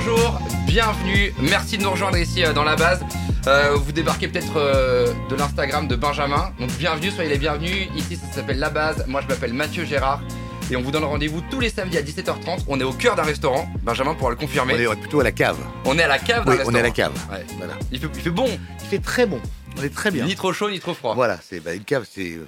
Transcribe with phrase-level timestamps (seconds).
[0.00, 3.04] bonjour, bienvenue, merci de nous rejoindre ici euh, dans la base.
[3.46, 7.88] Euh, vous débarquez peut-être euh, de l'Instagram de Benjamin, donc bienvenue, soyez les bienvenus.
[7.96, 10.22] Ici ça s'appelle La Base, moi je m'appelle Mathieu Gérard
[10.70, 12.64] et on vous donne rendez-vous tous les samedis à 17h30.
[12.68, 14.74] On est au cœur d'un restaurant, Benjamin pourra le confirmer.
[14.88, 15.58] On est plutôt à la cave.
[15.84, 16.74] On est à la cave d'un Oui, restaurant.
[16.74, 17.12] on est à la cave.
[17.30, 17.44] Ouais.
[17.58, 17.74] Voilà.
[17.92, 18.48] Il, fait, il fait bon,
[18.82, 19.40] Il fait très bon.
[19.78, 20.24] On est très bien.
[20.24, 21.14] ni trop chaud ni trop froid.
[21.14, 22.38] Voilà, c'est bah, une cave, c'est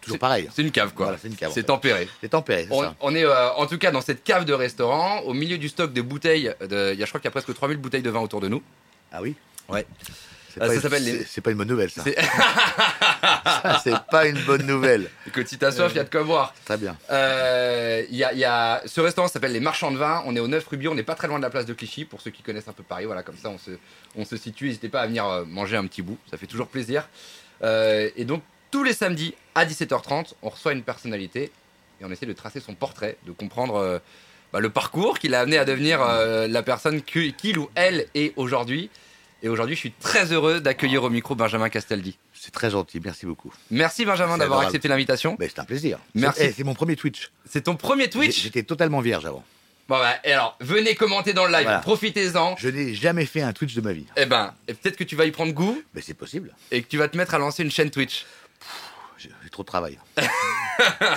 [0.00, 0.48] toujours C'est- pareil.
[0.54, 1.06] C'est une cave quoi.
[1.06, 1.66] Voilà, c'est une cave, en C'est fait.
[1.66, 2.08] tempéré.
[2.20, 2.94] C'est tempéré, On, ça.
[3.00, 5.92] on est euh, en tout cas dans cette cave de restaurant, au milieu du stock
[5.92, 6.54] de bouteilles.
[6.60, 8.40] De, il y a, je crois qu'il y a presque 3000 bouteilles de vin autour
[8.40, 8.62] de nous.
[9.12, 9.34] Ah oui?
[9.68, 9.86] Ouais.
[10.52, 12.02] C'est Ah, pas les- pas une bonne nouvelle, ça.
[12.02, 12.16] C'est-
[14.10, 15.08] pas une bonne nouvelle.
[15.26, 16.54] Écoute, si t'as soif, il y a de quoi boire.
[16.64, 16.96] Très bien.
[17.10, 20.22] Euh, y a, il y a- ce restaurant s'appelle Les Marchands de Vin.
[20.26, 22.04] On est au 9 Ruby, on n'est pas très loin de la place de Clichy.
[22.04, 23.70] Pour ceux qui connaissent un peu Paris, voilà, comme ça on se,
[24.16, 24.66] on se situe.
[24.66, 27.08] N'hésitez pas à venir euh, manger un petit bout, ça fait toujours plaisir.
[27.62, 31.50] Euh, et donc, tous les samedis à 17h30, on reçoit une personnalité
[32.00, 33.98] et on essaie de tracer son portrait, de comprendre euh,
[34.52, 38.32] bah, le parcours qui l'a amené à devenir euh, la personne qu'il ou elle est
[38.36, 38.90] aujourd'hui.
[39.42, 42.18] Et aujourd'hui, je suis très heureux d'accueillir au micro Benjamin Castaldi.
[42.34, 43.52] C'est très gentil, merci beaucoup.
[43.70, 45.36] Merci Benjamin d'avoir accepté l'invitation.
[45.40, 45.98] C'est un plaisir.
[46.14, 46.40] Merci.
[46.40, 47.30] C'est eh, c'est mon premier Twitch.
[47.46, 49.42] C'est ton premier Twitch J'étais totalement vierge avant.
[49.88, 51.80] Bon bah, et alors, venez commenter dans le live, Voilà.
[51.80, 52.54] profitez-en.
[52.56, 54.04] Je n'ai jamais fait un Twitch de ma vie.
[54.16, 56.54] Eh ben, peut-être que tu vas y prendre goût Mais c'est possible.
[56.70, 58.24] et que tu vas te mettre à lancer une chaîne Twitch.
[59.50, 59.98] Trop de travail.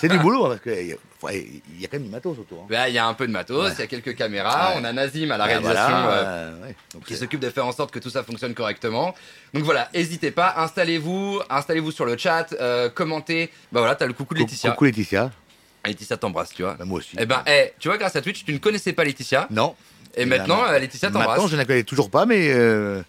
[0.01, 2.09] c'est du boulot, hein, parce qu'il y, a- faut- il y a quand même du
[2.09, 2.61] matos autour.
[2.63, 2.65] hein.
[2.69, 3.79] Bah, Il y a un peu de matos, il Ouais.
[3.79, 4.81] y a quelques caméras, Ouais.
[4.81, 6.75] on a Nazim à la Ah, réalisation voilà, euh, euh, ouais.
[6.93, 9.13] Donc, qui c'est- s'occupe de faire en sorte que tout ça fonctionne correctement.
[9.53, 13.51] Donc voilà, n'hésitez pas, installez-vous, installez-vous sur le chat, euh, commentez.
[13.71, 14.71] Bah voilà, t'as le coucou de Laetitia.
[14.71, 15.31] Coucou Laetitia.
[15.85, 16.73] Laetitia t'embrasse, tu vois.
[16.73, 17.15] Bah, moi aussi.
[17.19, 19.47] Eh ben, eh, tu vois, grâce à Twitch, tu ne connaissais pas Laetitia.
[19.51, 19.75] Non.
[20.15, 21.49] Et Eh maintenant, ben, euh, Laetitia Maintenant, t'embrasse.
[21.49, 23.01] je ne la connais toujours pas, mais euh,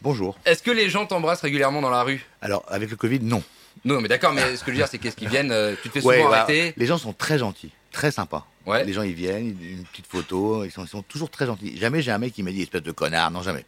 [0.00, 0.38] bonjour.
[0.44, 2.24] Est-ce que les gens t'embrassent régulièrement dans la rue?
[2.40, 3.42] Alors, avec le Covid, non.
[3.84, 5.88] Non, mais d'accord, mais ce que je veux dire, c'est qu'est-ce qu'ils viennent euh, Tu
[5.88, 6.42] te fais souvent voilà.
[6.42, 8.46] arrêter Les gens sont très gentils, très sympas.
[8.66, 8.84] Ouais.
[8.84, 11.76] Les gens, ils viennent, une petite photo, ils sont, ils sont toujours très gentils.
[11.78, 13.64] Jamais j'ai un mec qui m'a dit espèce de connard, non, jamais.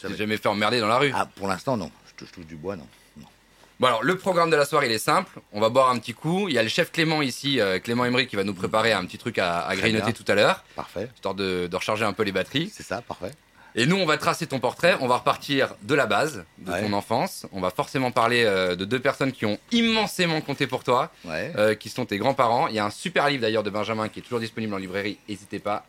[0.00, 0.16] Jamais.
[0.16, 1.90] jamais fait emmerder dans la rue Ah, pour l'instant, non.
[2.06, 2.86] Je touche, je touche du bois, non.
[3.80, 6.14] Bon alors le programme de la soirée il est simple, on va boire un petit
[6.14, 8.92] coup, il y a le chef Clément ici, euh, Clément Emery qui va nous préparer
[8.92, 10.12] un petit truc à, grignoter bien.
[10.12, 11.08] tout à l'heure, Parfait.
[11.12, 12.70] histoire de, de recharger un peu les batteries.
[12.72, 13.32] C'est ça, parfait.
[13.74, 16.82] Et nous on va tracer ton portrait, on va repartir de la base, de Ouais.
[16.82, 20.84] ton enfance, on va forcément parler euh, de deux personnes qui ont immensément compté pour
[20.84, 21.52] toi, Ouais.
[21.56, 22.68] euh, qui sont tes grands-parents.
[22.68, 25.18] Il y a un super livre d'ailleurs de Benjamin qui est toujours disponible en librairie,
[25.28, 25.86] n'hésitez pas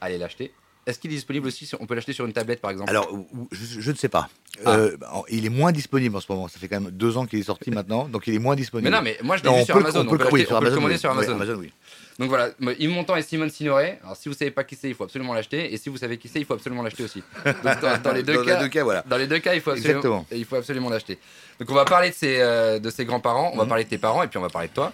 [0.00, 0.52] à aller l'acheter.
[0.86, 2.88] Est-ce qu'il est disponible aussi, sur- on peut l'acheter sur une tablette par exemple?
[2.90, 3.08] Alors,
[3.50, 4.28] je, je ne sais pas.
[4.64, 4.76] Ah.
[4.76, 4.96] Euh,
[5.28, 6.46] il est moins disponible en ce moment.
[6.48, 8.60] Ça fait quand même deux ans qu'il est sorti maintenant, donc il est moins Mais
[8.62, 8.90] disponible.
[8.90, 10.40] non mais moi je l'ai vu on sur peut le- Amazon, on peut le- oui,
[10.40, 11.00] l'acheter- sur on peut le Amazon, commander oui.
[11.00, 11.32] sur Amazon.
[11.34, 11.72] Amazon, oui.
[12.18, 12.48] Donc voilà,
[12.78, 13.98] Yves Montand et Simone Signoret.
[14.02, 15.74] Alors si vous savez pas qui c'est, il faut absolument l'acheter.
[15.74, 17.22] Et si vous savez qui c'est, il faut absolument l'acheter aussi.
[17.44, 19.02] Donc, dans, dans les deux Dans cas, les deux cas, voilà.
[19.06, 21.18] dans les deux cas, il faut absolument, il faut absolument l'acheter.
[21.58, 23.68] Donc on va parler de ses, euh, de ses grands-parents, on va Mhm.
[23.68, 24.92] parler de tes parents et puis on va parler de toi.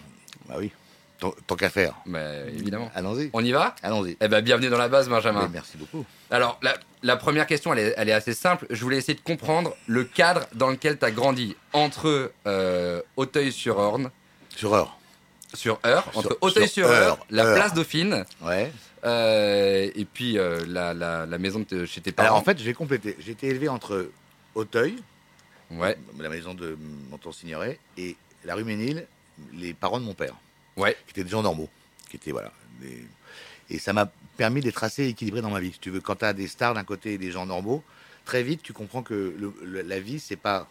[0.48, 0.72] Bah oui.
[1.46, 1.94] Tant, qu'à faire.
[2.04, 2.90] Mais évidemment.
[2.96, 3.30] Allons-y.
[3.32, 3.76] On y va?
[3.84, 4.16] Allons-y.
[4.20, 5.42] Eh ben bienvenue dans la base, Benjamin.
[5.44, 6.04] Mais Merci beaucoup.
[6.32, 6.74] Alors la,
[7.04, 8.66] la première question, elle est, elle est assez simple.
[8.70, 14.10] Je voulais essayer de comprendre le cadre dans lequel tu as grandi entre euh, Auteuil-sur-Orne,
[14.56, 14.98] Sur heure.
[15.54, 18.24] sur Eure, Sur- entre sur Auteuil-sur-Eure, Eure, la place Dauphine.
[18.42, 18.72] Ouais.
[19.04, 22.26] Euh, et puis euh, la, la, la maison de chez tes parents.
[22.28, 23.16] Alors en fait, je vais compléter.
[23.20, 24.10] J'ai été élevé entre
[24.56, 24.96] Auteuil,
[25.70, 26.76] ouais, la maison de
[27.10, 29.06] mon Signoret, et la rue Ménil,
[29.54, 30.34] les parents de mon père,
[30.76, 30.96] ouais.
[31.06, 31.68] qui étaient des gens normaux,
[32.10, 32.52] qui étaient voilà.
[32.80, 33.04] des-
[33.70, 35.72] Et ça m'a permis d'être assez équilibré dans ma vie.
[35.72, 37.82] Si tu veux, quand tu as des stars d'un côté et des gens normaux,
[38.24, 40.68] très vite tu comprends que le- le- la vie c'est pas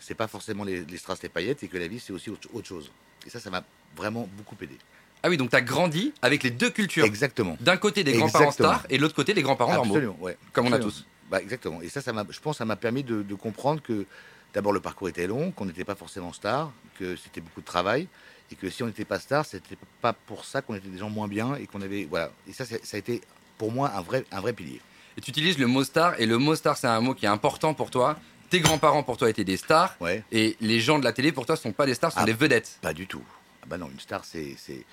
[0.00, 2.48] c'est pas forcément les, les strass, les paillettes, et que la vie c'est aussi autre,
[2.52, 2.90] autre chose.
[3.26, 3.64] Et ça, ça m'a
[3.96, 4.76] vraiment beaucoup aidé.
[5.22, 7.06] Ah oui, donc tu as grandi avec les deux cultures.
[7.06, 7.56] Exactement.
[7.60, 9.94] D'un côté des grands-parents stars et de l'autre côté des grands-parents normaux.
[9.94, 10.36] Absolument, ouais.
[10.52, 11.06] Comme on a tous.
[11.30, 11.80] Bah, exactement.
[11.80, 14.04] Et ça, ça je pense, ça m'a permis de, de comprendre que
[14.52, 18.06] d'abord le parcours était long, qu'on n'était pas forcément star, que c'était beaucoup de travail,
[18.50, 21.10] et que si on n'était pas star, c'était pas pour ça qu'on était des gens
[21.10, 22.30] moins bien et qu'on avait, voilà.
[22.48, 23.20] Et ça, ça a été
[23.58, 24.80] pour moi un vrai, un vrai pilier.
[25.16, 27.28] Et tu utilises le mot star et le mot star c'est un mot qui est
[27.28, 28.18] important pour toi.
[28.50, 30.22] Tes grands-parents pour toi étaient des stars Ouais.
[30.32, 32.24] et les gens de la télé pour toi sont pas des stars, sont Ah.
[32.24, 32.78] des vedettes.
[32.82, 33.22] Pas du tout.
[33.62, 34.84] Ah bah non, une star, c'est, c'est,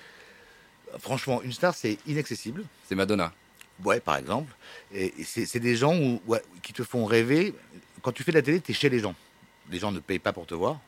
[0.98, 2.64] franchement, une star, c'est inaccessible.
[2.88, 3.32] C'est Madonna.
[3.84, 4.52] Ouais, par exemple.
[4.92, 7.54] Et, et c'est, c'est des gens où, ouais, qui te font rêver.
[8.02, 9.14] Quand tu fais de la télé, tu es chez les gens.
[9.70, 10.80] Les gens ne payent pas pour te voir.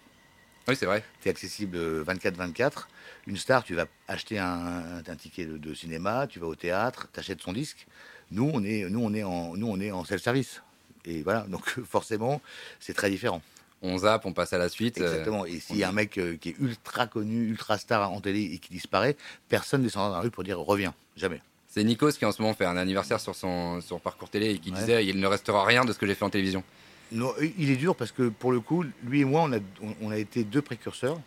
[0.68, 1.04] Oui, c'est vrai.
[1.22, 2.86] tu es accessible 24-24.
[3.26, 7.08] Une star, tu vas acheter un, un ticket de, de cinéma, tu vas au théâtre,
[7.12, 7.86] tu achètes son disque.
[8.30, 10.62] Nous, on est, nous, on est en, nous, on est en self-service.
[11.04, 12.40] Et voilà, donc forcément,
[12.80, 13.42] c'est très différent.
[13.82, 14.98] On zappe, on passe à la suite.
[14.98, 15.44] euh, Exactement.
[15.44, 18.42] Et s'il y a un mec euh, qui est ultra connu, ultra star en télé
[18.54, 19.14] et qui disparaît,
[19.50, 20.94] personne ne descendra dans la rue pour dire reviens.
[21.16, 21.42] Jamais.
[21.68, 24.58] C'est Nikos qui en ce moment fait un anniversaire sur son, son parcours télé et
[24.58, 24.78] qui Ouais.
[24.78, 26.62] disait il ne restera rien de ce que j'ai fait en télévision.
[27.12, 29.94] Non, il est dur parce que pour le coup, lui et moi, on a, on,
[30.02, 31.18] on a été deux précurseurs.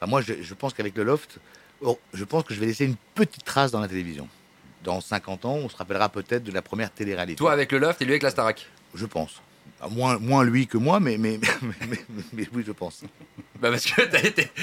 [0.00, 1.38] Enfin, moi, je, je pense qu'avec le loft,
[2.12, 4.28] je pense que je vais laisser une petite trace dans la télévision.
[4.84, 7.36] dans 50 ans, on se rappellera peut-être de la première télé-réalité.
[7.38, 8.66] Toi avec le Loft et lui avec la Starac.
[8.94, 9.40] Je pense.
[9.80, 13.02] Ah, Moins, moins lui que moi, mais, mais, mais, mais- mais oui, je pense.
[13.60, 14.50] Bah parce que t'as été.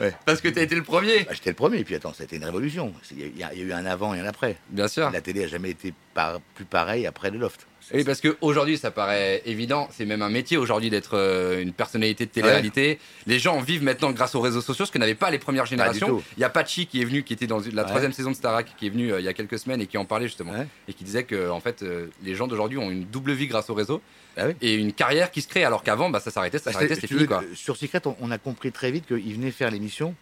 [0.00, 0.14] Ouais.
[0.24, 1.24] Parce que t'as été le premier.
[1.24, 2.92] Bah, J'étais le premier, et puis attends, c'était une révolution.
[3.12, 4.56] Il y, a- y eu un avant et un après.
[4.70, 5.10] Bien sûr.
[5.10, 7.66] La télé a jamais été par- plus pareille après le loft.
[7.94, 9.88] Oui, parce qu'aujourd'hui, ça paraît évident.
[9.90, 12.98] C'est même un métier aujourd'hui d'être euh, une personnalité de télé-réalité.
[13.26, 16.22] Les gens vivent maintenant grâce aux réseaux sociaux, ce que n'avaient pas les premières générations.
[16.36, 17.88] Il y a Pachi qui est venu, qui était dans la Ouais.
[17.88, 19.96] troisième saison de Starac, qui est venu euh, il y a quelques semaines et qui
[19.98, 20.52] en parlait justement.
[20.52, 20.66] Ouais.
[20.88, 23.70] Et qui disait que en fait, euh, les gens d'aujourd'hui ont une double vie grâce
[23.70, 24.02] au réseau
[24.36, 24.54] Ah oui.
[24.60, 27.26] et une carrière qui se crée, alors qu'avant, bah, ça s'arrêtait, ça s'arrêtait, c'était fini.
[27.26, 27.42] Quoi.
[27.54, 30.14] Sur Secret, on, on a compris très vite qu'il venait faire l'émission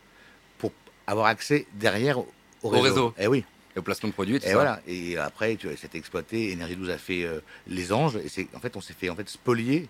[0.58, 0.72] pour
[1.06, 2.28] avoir accès derrière au,
[2.62, 2.82] au réseau.
[2.84, 3.14] réseau.
[3.18, 3.44] Eh oui.
[3.76, 4.54] Et au placement de produits, tout Et ça.
[4.54, 4.80] voilà.
[4.88, 6.50] Et après, tu vois, c'était exploité.
[6.50, 8.16] Énergie 12 a fait euh, les anges.
[8.16, 9.86] Et c'est, en fait, on s'est fait en fait spolier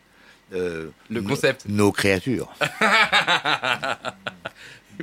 [0.53, 1.67] euh, Le concept.
[1.69, 2.53] Nos créatures.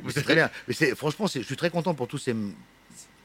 [0.09, 0.49] C'est très bien.
[0.67, 2.35] Mais c'est, franchement, c'est- je suis très content pour tous ces.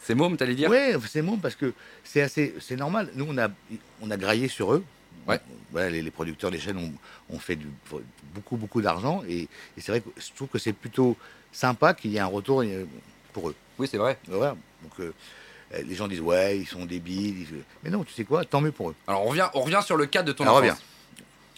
[0.02, 0.69] C'est môme, t'allais dire?
[0.70, 1.72] Ouais, c'est bon parce que
[2.05, 3.10] c'est assez, c'est normal.
[3.14, 3.49] Nous, on a,
[4.02, 4.84] on a graillé sur eux.
[5.26, 5.40] Ouais.
[5.72, 6.93] Voilà, les, les producteurs, les chaînes ont,
[7.34, 7.66] ont fait du,
[8.34, 9.22] beaucoup, beaucoup d'argent.
[9.28, 11.16] Et, et c'est vrai que je trouve que c'est plutôt
[11.52, 12.84] sympa qu'il y ait un retour euh,
[13.32, 13.55] pour eux.
[13.78, 14.19] Oui, c'est vrai.
[14.28, 14.56] Voilà.
[14.82, 15.12] Donc, euh,
[15.87, 17.41] les gens disent, ouais, ils sont débiles.
[17.50, 18.94] ils- Mais non, tu sais quoi, tant mieux pour eux.
[19.06, 20.79] Alors on revient, on revient sur le cas de ton Alors, enfance.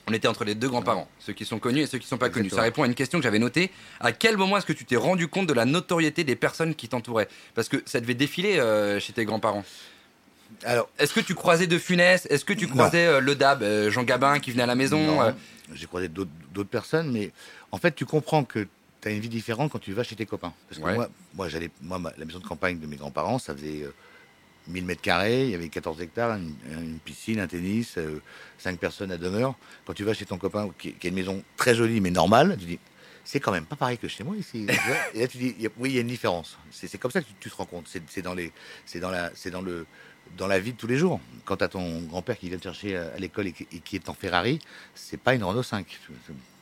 [0.08, 2.30] On était entre les deux grands-parents, ceux qui sont connus et ceux qui sont pas
[2.30, 2.50] connus.
[2.50, 3.70] Ça répond à une question que j'avais notée.
[4.00, 6.88] À quel moment est-ce que tu t'es rendu compte de la notoriété des personnes qui
[6.88, 7.28] t'entouraient?
[7.54, 9.62] Parce que ça devait défiler euh, chez tes grands-parents.
[10.64, 13.90] Alors, Est-ce que tu croisais De Funès Est-ce que tu croisais euh, le DAB, euh,
[13.90, 15.30] Jean Gabin qui venait à la maison euh,
[15.74, 16.28] j'ai croisé d'autres
[16.68, 17.30] personnes, mais
[17.70, 18.66] en fait, tu comprends que
[19.00, 20.52] tu as une vie différente quand tu vas chez tes copains.
[20.68, 20.94] Parce que Ouais.
[20.94, 23.94] moi, moi, j'allais, moi ma- la maison de campagne de mes grands-parents, ça faisait euh,
[24.68, 27.98] 1000 mètres carrés, il y avait 14 hectares, une, une piscine, un tennis,
[28.58, 29.54] 5 personnes à demeure.
[29.86, 32.56] Quand tu vas chez ton copain, qui, qui a une maison très jolie mais normale,
[32.58, 32.78] tu dis,
[33.24, 34.66] c'est quand même pas pareil que chez moi ici.
[35.14, 36.58] Et là, tu dis, il y a- oui, il y a une différence.
[36.70, 37.88] C'est comme ça que tu, tu te rends compte.
[38.08, 38.52] C'est dans, les,
[38.86, 39.86] c'est dans, la, c'est dans, le,
[40.36, 41.20] dans la vie de tous les jours.
[41.46, 43.78] Quand tu as ton grand-père qui vient te chercher à, à l'école et, qui- et
[43.80, 44.58] qui est en Ferrari,
[44.94, 45.86] c'est pas une Renault 5.
[45.86, 46.12] Tu,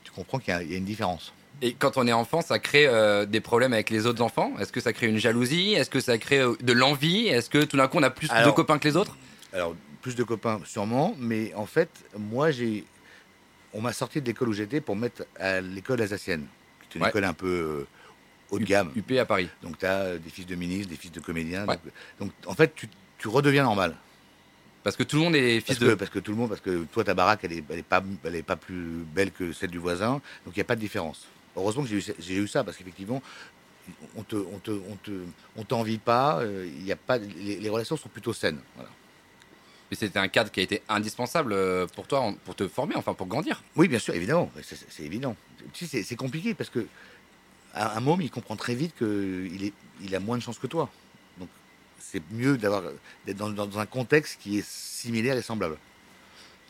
[0.05, 1.33] tu comprends qu'il y, y a une différence.
[1.61, 4.53] Et quand on est enfant, ça crée euh, des problèmes avec les autres enfants?
[4.61, 5.73] Est-ce que ça crée une jalousie?
[5.75, 7.27] Est-ce que ça crée euh, de l'envie?
[7.27, 9.17] Est-ce que tout d'un coup on a plus de copains que les autres?
[9.53, 12.85] Alors, plus de copains, sûrement, mais en fait, moi, j'ai.
[13.75, 16.47] On m'a sorti de l'école où j'étais pour me mettre à l'école alsacienne,
[16.89, 17.11] qui est une Ouais.
[17.11, 17.87] école un peu euh,
[18.51, 18.93] haut de gamme.
[18.95, 19.49] UP à Paris.
[19.63, 21.67] Donc, tu as des fils de ministres, des fils de comédiens.
[21.67, 21.75] Ouais.
[21.75, 22.89] Donc, donc, en fait, tu,
[23.19, 23.97] tu redeviens normal.
[24.85, 25.95] Parce que tout le monde est Parce fils que, de.
[25.97, 28.03] parce que tout le monde, parce que toi, ta baraque, elle est, elle est, pas,
[28.25, 30.13] elle est pas plus belle que celle du voisin.
[30.47, 31.27] Donc, il n'y a pas de différence.
[31.59, 33.23] Heureusement que j'ai eu, ça- j'ai eu ça, parce qu'effectivement,
[34.17, 35.11] on te, on te, on te,
[35.57, 36.41] on t'envie pas.
[36.41, 38.61] euh, Il y a pas, les, les relations sont plutôt saines.
[38.75, 38.91] Voilà.
[39.91, 43.15] Mais c'était un cadre qui a été indispensable euh, pour toi, pour te former, enfin
[43.15, 43.63] pour grandir.
[43.77, 45.35] Oui, bien sûr, évidemment, c'est évident.
[45.73, 46.87] Tu sais, c'est- compliqué parce que
[47.75, 49.73] un, un môme, il comprend très vite qu'il est,
[50.03, 50.91] il a moins de chance que toi.
[51.39, 51.49] Donc,
[51.99, 52.83] c'est mieux d'avoir
[53.27, 55.79] d'être dans, dans un contexte qui est similaire et semblable.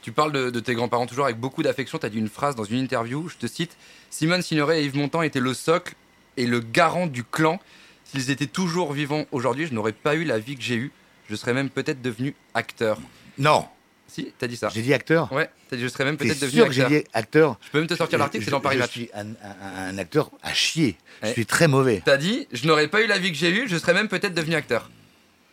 [0.02, 1.98] Tu parles de, de tes grands-parents toujours avec beaucoup d'affection.
[1.98, 3.76] Tu as dit une phrase dans une interview, je te cite
[4.10, 5.94] Simone Signoret et Yves Montand étaient le socle
[6.36, 7.60] et le garant du clan.
[8.04, 10.92] S'ils étaient toujours vivants aujourd'hui, je n'aurais pas eu la vie que j'ai eue.
[11.28, 12.98] Je serais même peut-être devenu acteur.
[13.36, 13.66] Non,
[14.06, 14.70] Si, t'as dit ça.
[14.72, 15.30] j'ai dit acteur?
[15.30, 17.00] Ouais, t'as dit je serais même peut-être devenu sûr que j'ai acteur.
[17.02, 17.58] dit acteur?
[17.66, 18.90] Je peux même te sortir l'article, c'est dans Paris je Match.
[18.92, 20.96] suis un, un- un acteur à chier.
[21.22, 21.28] Ouais.
[21.28, 22.00] Je suis très mauvais.
[22.04, 24.32] T'as dit je n'aurais pas eu la vie que j'ai eue, je serais même peut-être
[24.32, 24.90] devenu acteur.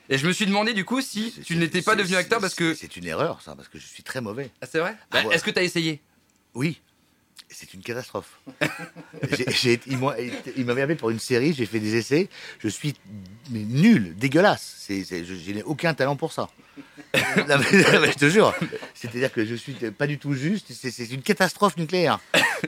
[0.10, 2.74] Et je me suis demandé du coup si tu n'étais pas devenu acteur parce que.
[2.75, 4.51] C'est une erreur, ça, parce que je suis très mauvais.
[4.62, 4.96] Ah, c'est vrai?
[5.00, 5.36] Ah Bah, ouais.
[5.36, 6.01] Est-ce que t'as essayé?
[6.53, 6.82] Oui,
[7.50, 8.40] c'est une catastrophe.
[9.88, 12.94] Ils m'avaient appelé pour une série, j'ai fait des essais, je suis
[13.52, 14.86] mais nul, dégueulasse.
[14.90, 16.50] Je, je n'ai aucun talent pour ça.
[17.48, 18.54] Non, mais- non, mais je te jure,
[18.94, 22.20] c'est-à-dire que je suis pas du tout juste, c'est, une catastrophe nucléaire.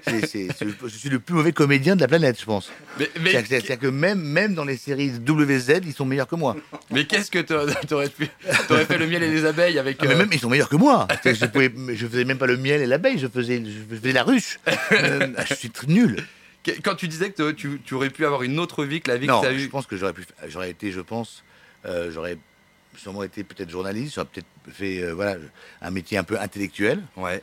[0.08, 2.72] Je suis le plus mauvais comédien de la planète, je pense.
[2.98, 6.56] Mais, mais- C'est-à-dire, que même, même dans les séries WZ, ils sont meilleurs que moi.
[6.92, 8.30] mais qu'est-ce que t'aurais t'aurais pu
[8.70, 9.98] T'aurais fait le miel et les abeilles avec.
[10.02, 11.08] Ah, mais euh, même ils sont meilleurs que moi.
[11.24, 14.14] Que Je, pouvais, je faisais même pas le miel et l'abeille, je faisais, je faisais
[14.14, 14.60] la ruche.
[14.92, 16.26] Euh, je suis nul.
[16.84, 19.28] Quand tu disais que tu, tu aurais pu avoir une autre vie que la vie
[19.28, 19.70] Non, que tu as je eue.
[19.70, 21.44] pense que j'aurais pu, j'aurais été, je pense,
[21.86, 22.38] euh, j'aurais
[22.98, 25.38] sûrement été peut-être journaliste, j'aurais peut-être fait, euh, voilà,
[25.82, 27.42] un métier un peu intellectuel, Ouais.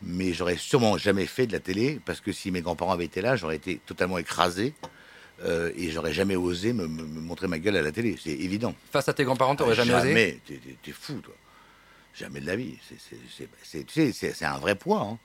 [0.00, 3.20] mais j'aurais sûrement jamais fait de la télé parce que si mes grands-parents avaient été
[3.20, 4.72] là, j'aurais été totalement écrasé
[5.44, 8.16] euh, et j'aurais jamais osé me, me- me montrer ma gueule à la télé.
[8.22, 8.74] C'est évident.
[8.92, 10.08] Face à tes grands-parents, t'aurais jamais, osé?
[10.08, 10.40] Jamais.
[10.46, 11.34] T'es, t'es- t'es fou, toi.
[12.14, 12.78] Jamais de la vie.
[12.88, 15.18] C'est, c'est, c'est- c'est- tu sais, c'est, c'est un vrai poids, hein,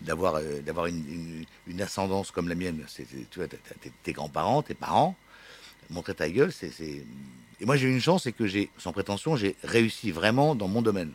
[0.00, 2.84] d'avoir, euh, d'avoir une, une- une ascendance comme la mienne.
[2.88, 3.48] C'est, tu vois,
[4.02, 5.16] tes, grands-parents, tes parents,
[5.90, 6.70] montrer ta gueule, c'est.
[7.60, 10.68] Et moi, j'ai eu une chance, c'est que j'ai, sans prétention, j'ai réussi vraiment dans
[10.68, 11.12] mon domaine.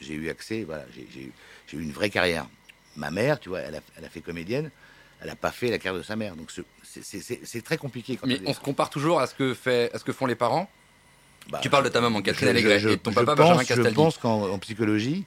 [0.00, 1.32] J'ai eu accès, voilà, j'ai, eu,
[1.72, 2.46] une vraie carrière.
[2.96, 4.70] Ma mère, tu vois, elle a, elle a fait comédienne.
[5.20, 6.36] Elle n'a pas fait la carrière de sa mère.
[6.36, 6.50] Donc
[6.82, 8.16] c'est- très compliqué.
[8.16, 10.34] Quand Mais on se compare toujours à ce que, fait, à ce que font les
[10.34, 10.68] parents?
[11.48, 13.36] Bah, tu parles de ta maman, Catherine je- Allégret, je- et de ton je papa,
[13.36, 13.94] pense, Benjamin Je Castaldi.
[13.94, 15.24] pense qu'en en psychologie,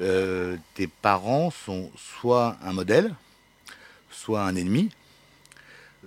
[0.00, 3.14] euh, tes parents sont soit un modèle,
[4.10, 4.90] soit un ennemi,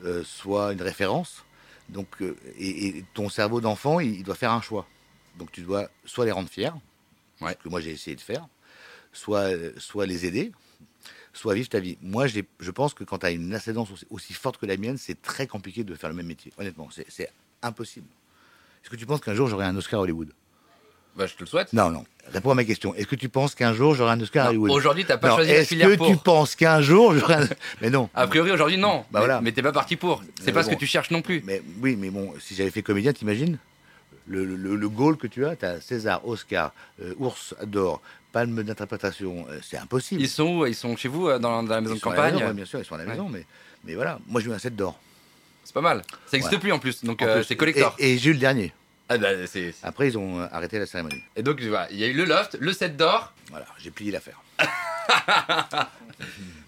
[0.06, 1.44] euh, soit une référence.
[1.90, 4.86] Donc, euh, et, et ton cerveau d'enfant, il, il doit faire un choix.
[5.38, 6.72] Donc tu dois soit les rendre fiers,
[7.42, 7.56] Ouais.
[7.64, 8.48] que moi j'ai essayé de faire,
[9.14, 10.52] soit, soit les aider,
[11.34, 11.98] soit vivre ta vie.
[12.02, 14.98] Moi, je pense que quand tu as une ascendance aussi, aussi forte que la mienne,
[14.98, 16.52] c'est très compliqué de faire le même métier.
[16.58, 17.32] Honnêtement, c'est- c'est
[17.62, 18.08] impossible.
[18.84, 20.32] Est-ce que tu penses qu'un jour j'aurai un Oscar à Hollywood?
[21.20, 21.74] Bah, je te le souhaite.
[21.74, 22.06] non, non.
[22.32, 22.96] Réponds à ma question.
[22.96, 25.36] Est-ce que tu penses qu'un jour j'aurai un Oscar à Hollywood Aujourd'hui, t'as pas Non.
[25.36, 26.08] choisi la Est-ce filière que pour.
[26.08, 27.48] tu penses qu'un jour j'aurai un...
[27.82, 28.08] Mais non.
[28.16, 29.00] A priori, aujourd'hui, non.
[29.00, 29.42] Bah mais voilà.
[29.42, 30.24] mais t'es pas parti pour.
[30.42, 31.42] C'est pas ce que tu cherches non plus.
[31.46, 33.58] Mais oui, mais bon, si j'avais fait comédien, t'imagines
[34.28, 36.72] le, le, le goal que tu as, tu as César, Oscar,
[37.04, 38.00] euh, Ours d'or,
[38.32, 40.22] Palme d'interprétation, euh, c'est impossible.
[40.22, 40.66] Ils sont où?
[40.68, 42.36] Ils sont chez vous, euh, dans, dans la maison Ils de campagne?
[42.36, 43.10] maison, ouais, bien sûr, ils sont à la Ouais.
[43.10, 43.44] maison, mais,
[43.86, 45.00] mais voilà, moi j'ai eu un 7 d'or.
[45.64, 46.04] C'est pas mal.
[46.08, 46.60] Ça n'existe Voilà.
[46.60, 47.96] plus en plus, donc c'est collector.
[47.98, 48.72] Et, et j'ai eu le dernier.
[49.10, 51.24] Ah, bah, c'est- Après, ils ont euh, arrêté la cérémonie.
[51.36, 53.34] Et donc, voilà, il y a eu le loft, le set d'or.
[53.50, 54.40] Voilà, j'ai plié l'affaire.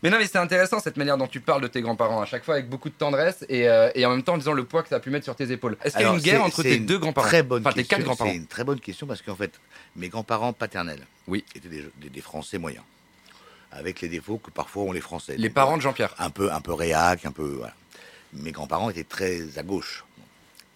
[0.03, 2.43] Mais non, mais c'est intéressant cette manière dont tu parles de tes grands-parents à chaque
[2.43, 4.81] fois avec beaucoup de tendresse et, euh, et en même temps en disant le poids
[4.81, 5.77] que ça a pu mettre sur tes épaules.
[5.83, 7.43] Est-ce qu'il y a Alors, une guerre c'est- entre c'est tes une deux grands-parents Très
[7.43, 7.98] bonne Enfin, tes question.
[7.98, 8.31] quatre grands-parents.
[8.31, 9.51] C'est une très bonne question parce qu'en fait,
[9.95, 11.43] mes grands-parents paternels Oui.
[11.53, 12.83] étaient des, des- des Français moyens,
[13.71, 15.36] avec les défauts que parfois ont les Français.
[15.38, 16.15] Les Donc, parents de Jean-Pierre.
[16.17, 17.43] un peu, un peu réac, un peu.
[17.57, 17.74] Voilà.
[18.33, 20.03] Mes grands-parents étaient très à gauche.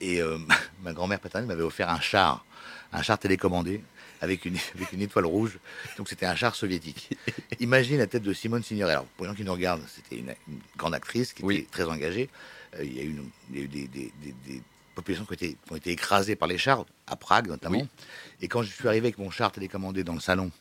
[0.05, 0.37] Et euh,
[0.83, 2.45] ma grand-mère paternelle m'avait offert un char,
[2.93, 3.81] un char télécommandé
[4.21, 5.57] avec une, avec une étoile rouge.
[5.97, 7.17] Donc c'était un char soviétique.
[7.59, 8.93] Imagine la tête de Simone Signoret.
[8.93, 11.55] Alors pour les gens qui nous regardent, c'était une, une grande actrice qui Oui.
[11.57, 12.29] était très engagée.
[12.77, 14.61] Euh, il y a eu, une- il y a eu des, des- des- des
[14.93, 17.79] populations qui ont, été, qui ont été écrasées par les chars, à Prague notamment.
[17.79, 17.87] Oui.
[18.41, 20.51] Et quand je suis arrivé avec mon char télécommandé dans le salon,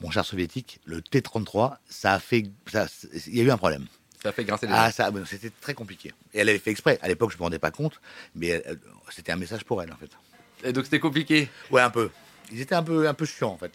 [0.00, 2.86] mon char soviétique, le T-33, ça a fait, ça-
[3.26, 3.86] il y a eu un problème.
[4.22, 4.92] Ça a fait grincer les Ah, dents.
[4.92, 6.12] ça, bon, c'était très compliqué.
[6.32, 6.98] Et elle avait fait exprès.
[7.02, 8.00] À l'époque, je ne me rendais pas compte,
[8.36, 8.78] mais elle-
[9.10, 10.10] c'était un message pour elle, en fait.
[10.68, 11.48] Et donc c'était compliqué.
[11.70, 12.10] Ouais, un peu.
[12.52, 13.72] Ils étaient un peu, un peu chiants, en fait.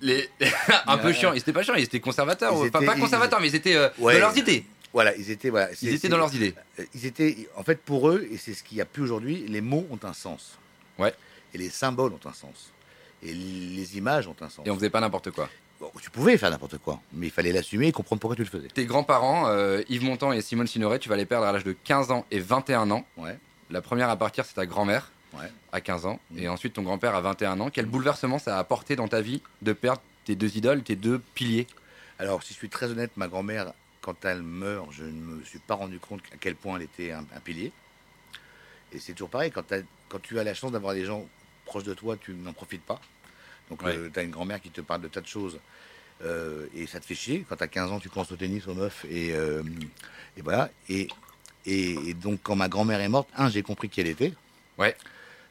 [0.00, 0.28] Les...
[0.86, 1.32] un peu chiant.
[1.32, 2.52] Ils étaient pas chiants, ils étaient conservateurs.
[2.52, 4.14] Ils Enfin, étaient- pas conservateurs, mais ils étaient euh, Ouais.
[4.14, 4.64] dans leurs idées.
[4.92, 5.68] Voilà, ils étaient, voilà.
[5.74, 6.54] c'est- Ils étaient c'est- dans leurs idées.
[6.78, 9.44] euh, Ils étaient, en fait, pour eux, et c'est ce qu'il n'y a plus aujourd'hui,
[9.48, 10.56] les mots ont un sens.
[10.98, 11.12] Ouais.
[11.52, 12.72] Et les symboles ont un sens.
[13.22, 14.64] Et les images ont un sens.
[14.66, 15.50] Et on faisait pas n'importe quoi.
[15.80, 18.48] Bon, tu pouvais faire n'importe quoi, mais il fallait l'assumer et comprendre pourquoi tu le
[18.48, 18.66] faisais.
[18.68, 21.72] Tes grands-parents, euh, Yves Montand et Simone Signoret, tu vas les perdre à l'âge de
[21.72, 23.06] 15 ans et 21 ans.
[23.16, 23.38] Ouais,
[23.70, 25.50] La première à partir, c'est ta grand-mère ouais.
[25.72, 26.18] à 15 ans.
[26.32, 26.38] Mhm.
[26.40, 27.70] Et ensuite ton grand-père à 21 ans.
[27.70, 31.20] Quel bouleversement ça a apporté dans ta vie de perdre tes deux idoles, tes deux
[31.34, 31.68] piliers?
[32.18, 35.60] Alors, si je suis très honnête, ma grand-mère, quand elle meurt, je ne me suis
[35.60, 37.70] pas rendu compte à quel point elle était un, un pilier.
[38.92, 41.24] Et c'est toujours pareil, quand tu as la chance d'avoir des gens
[41.66, 43.00] proches de toi, tu n'en profites pas.
[43.70, 43.96] Donc, Ouais.
[44.12, 45.58] tu as une grand-mère qui te parle de tas de choses
[46.24, 47.44] euh, et ça te fait chier.
[47.48, 49.62] Quand tu as 15 ans, tu commences au tennis, aux meufs, et, euh,
[50.36, 50.70] et voilà.
[50.88, 51.08] Et,
[51.66, 54.32] et, et donc, quand ma grand-mère est morte, un, j'ai compris qui elle était.
[54.78, 54.96] Ouais.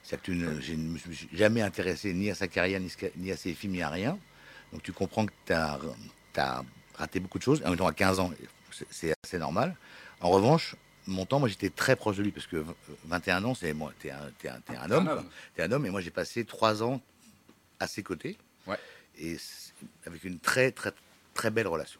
[0.04, 2.80] C'est que une- je ne me suis jamais intéressé ni à sa carrière,
[3.18, 4.18] ni, à ses films, ni à rien.
[4.72, 5.80] Donc tu comprends que tu as,
[6.96, 7.62] raté beaucoup de choses.
[7.66, 8.32] En même temps, à 15 ans,
[8.90, 9.76] c'est- assez normal.
[10.22, 10.76] En revanche,
[11.08, 12.64] mon temps, moi j'étais très proche de lui parce que
[13.06, 15.26] 21 ans, c'est moi, t'es un, t'es un, homme.
[15.56, 17.02] T'es un homme, et moi j'ai passé 3 ans
[17.80, 18.38] à ses côtés.
[18.66, 18.78] Ouais.
[19.20, 19.38] Et
[20.06, 20.92] avec une très très
[21.34, 22.00] très belle relation.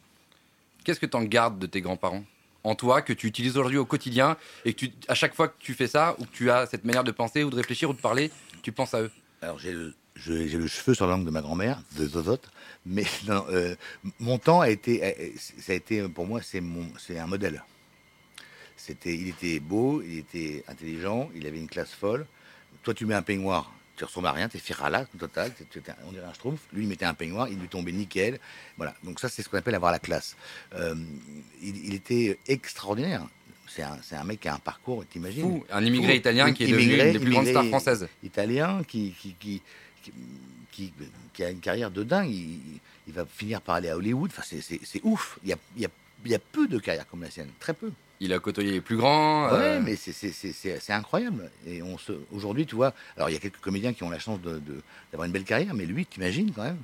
[0.84, 2.24] Qu'est-ce que tu en gardes de tes grands-parents?
[2.64, 5.56] En toi que tu utilises aujourd'hui au quotidien et que tu, à chaque fois que
[5.58, 7.94] tu fais ça ou que tu as cette manière de penser ou de réfléchir ou
[7.94, 8.30] de parler,
[8.62, 9.10] tu penses à eux?
[9.40, 9.94] Alors j'ai le,
[10.26, 12.50] le cheveu sur la langue de ma grand-mère, de Zozote,
[12.84, 13.74] mais non, euh,
[14.18, 17.62] mon temps a été, ça a été pour moi c'est mon, c'est un modèle.
[18.76, 22.26] C'était, il était beau, il était intelligent, il avait une classe folle.
[22.82, 26.12] Toi tu mets un peignoir, tu ressembles à rien, t'es firala total, t'es- t'es- on
[26.12, 26.60] dirait un schtroumpf.
[26.72, 28.38] Lui il mettait un peignoir, il lui tombait nickel.
[28.76, 30.36] Voilà, donc ça c'est ce qu'on appelle avoir la classe.
[30.74, 30.94] Euh,
[31.60, 33.26] il, il était extraordinaire.
[33.66, 36.18] C'est un, un mec qui a un parcours, t'imagines Fou, un immigré Fou.
[36.18, 38.08] italien qui est devenu une des plus grandes stars françaises.
[38.22, 39.62] italien qui, qui, qui,
[40.72, 42.30] qui, a une carrière de dingue.
[42.30, 42.60] Il,
[43.06, 44.30] il va finir par aller à Hollywood.
[44.32, 45.38] Enfin, c'est- ouf.
[45.42, 45.88] Il y, a, il, y a,
[46.24, 47.90] il y a peu de carrières comme la sienne, très peu.
[48.20, 49.46] Il a côtoyé les plus grands.
[49.52, 50.12] Ouais, euh, mais c'est-
[50.92, 51.50] incroyable.
[51.66, 54.18] Et on se, aujourd'hui, tu vois, alors il y a quelques comédiens qui ont la
[54.18, 54.82] chance de- de-
[55.12, 56.78] d'avoir une belle carrière, mais lui, t'imagines quand même,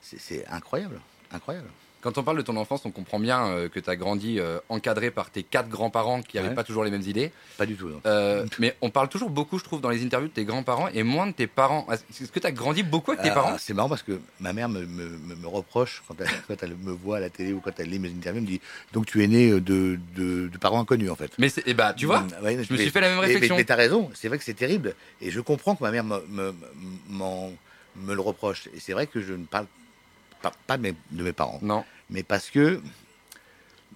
[0.00, 1.68] c'est- c'est incroyable, incroyable.
[2.02, 4.58] Quand on parle de ton enfance, on comprend bien euh, que tu as grandi euh,
[4.68, 6.54] encadré par tes quatre grands-parents qui n'avaient Ouais.
[6.54, 7.30] pas toujours les mêmes idées.
[7.56, 7.88] Pas du tout.
[7.88, 8.00] non.
[8.06, 11.04] Euh, mais on parle toujours beaucoup, je trouve, dans les interviews de tes grands-parents et
[11.04, 11.86] moins de tes parents.
[11.92, 13.56] Est-ce que tu as grandi beaucoup avec tes Ah, parents?
[13.58, 16.74] C'est marrant parce que ma mère me, me- me- me reproche quand elle, quand elle
[16.76, 18.60] me voit à la télé ou quand elle lit mes interviews, elle me dit
[18.92, 19.60] donc tu es né de,
[20.16, 21.30] de, de parents inconnus en fait.
[21.38, 23.26] Mais c'est- eh bah, tu vois, Mm, ouais, je me suis fait la même mais-
[23.26, 23.54] réflexion.
[23.54, 24.96] Mais, mais t'as raison, c'est vrai que c'est terrible.
[25.20, 28.68] Et je comprends que ma mère me le reproche.
[28.74, 29.66] Et c'est vrai que je ne parle
[30.42, 31.58] pas, pas de, mes, de mes parents.
[31.62, 31.84] non.
[32.10, 32.82] Mais parce que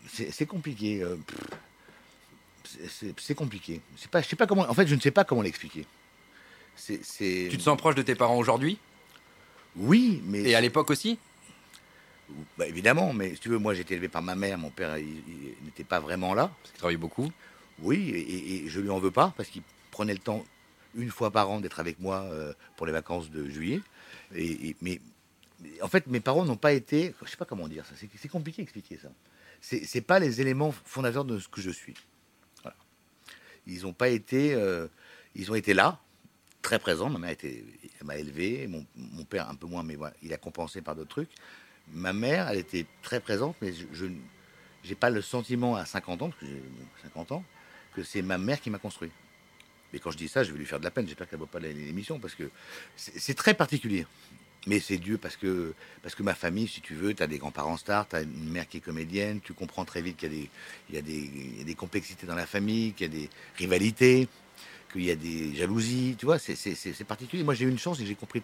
[0.09, 1.03] c'est compliqué.
[1.03, 3.81] euh, pff, c'est- compliqué.
[3.97, 4.63] C'est pas, je sais pas comment.
[4.69, 5.87] En fait, je ne sais pas comment l'expliquer.
[6.87, 6.99] Tu
[7.57, 8.79] te sens proche de tes parents aujourd'hui?
[9.77, 11.19] Oui, mais Et à l'époque aussi?
[12.59, 13.13] Bah, évidemment.
[13.13, 14.57] Mais si tu veux, moi, j'ai été élevé par ma mère.
[14.59, 16.51] Mon père, il, il n'était pas vraiment là.
[16.63, 17.31] Parce qu'il travaille beaucoup.
[17.81, 20.45] Oui, et, et- je lui en veux pas parce qu'il prenait le temps
[20.95, 23.81] une fois par an d'être avec moi euh, pour les vacances de juillet.
[24.35, 25.01] Et, mais
[25.83, 27.15] en fait, mes parents n'ont pas été.
[27.25, 27.95] Je sais pas comment dire ça.
[27.97, 29.09] C'est, compliqué d'expliquer ça.
[29.61, 31.95] C'est, pas les éléments fondateurs de ce que je suis.
[33.67, 34.55] Ils n'ont pas été.
[34.55, 34.87] euh,
[35.35, 36.01] ils ont été là,
[36.63, 37.11] très présents.
[37.11, 37.65] Ma mère était,
[38.05, 38.69] m'a élevé.
[38.69, 41.31] Mon, père un peu moins, mais il a compensé par d'autres trucs.
[41.93, 44.07] Ma mère, elle était très présente, mais je,
[44.83, 46.63] j'ai pas le sentiment à 50 ans, parce que j'ai
[47.05, 47.45] 50 ans,
[47.95, 49.11] que c'est ma mère qui m'a construit.
[49.93, 51.07] Mais quand je dis ça, je vais lui faire de la peine.
[51.07, 52.51] J'espère qu'elle ne voit pas l'émission parce que
[52.97, 54.07] c'est très particulier.
[54.67, 57.39] Mais c'est Dieu parce que, parce que ma famille, si tu veux, tu as des
[57.39, 60.97] grands-parents stars, tu as une mère qui est comédienne, tu comprends très vite qu'il y,
[60.99, 63.31] a des- il y, y a des complexités dans la famille, qu'il y a des
[63.57, 64.29] rivalités,
[64.93, 66.17] qu'il y a des jalousies.
[66.19, 67.45] Tu vois, c'est- particulier.
[67.45, 68.43] Moi, j'ai eu une chance et j'ai compris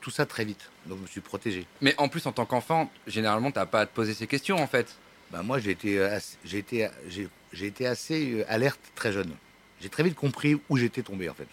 [0.00, 0.70] tout ça très vite.
[0.86, 1.66] Donc, je me suis protégé.
[1.80, 4.66] Mais en plus, en tant qu'enfant, généralement, t'as pas à te poser ces questions en
[4.68, 4.94] fait.
[5.32, 9.34] Bah, moi, j'ai été, euh, j'ai été, j'ai, été assez euh, alerte très jeune.
[9.80, 11.48] J'ai très vite compris où j'étais tombé, en fait.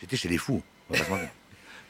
[0.00, 0.62] J'étais chez les fous.
[0.88, 1.28] on va pas se mentir.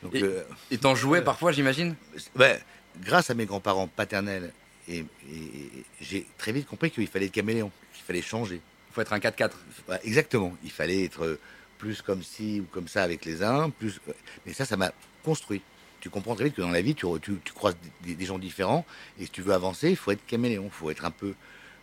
[0.02, 0.42] Donc, Et- euh,
[0.80, 1.95] t'en jouais parfois, j'imagine
[2.37, 2.61] ouais,
[3.02, 4.52] grâce à mes grands-parents paternels,
[4.88, 8.61] et, et- et j'ai très vite compris qu'il fallait être caméléon, qu'il fallait changer.
[8.92, 9.50] Faut être un 4x4.
[9.88, 10.57] Ouais, exactement.
[10.64, 11.38] Il fallait être euh,
[11.78, 13.71] plus comme ci ou comme ça avec les uns.
[13.71, 14.00] Plus...
[14.47, 14.90] Mais ça, ça m'a
[15.23, 15.62] construit.
[16.00, 18.38] Tu comprends très vite que dans la vie, tu, tu, tu croises des, des gens
[18.38, 18.85] différents.
[19.21, 20.64] Et si tu veux avancer, il faut être caméléon.
[20.64, 21.35] Il faut être un peu,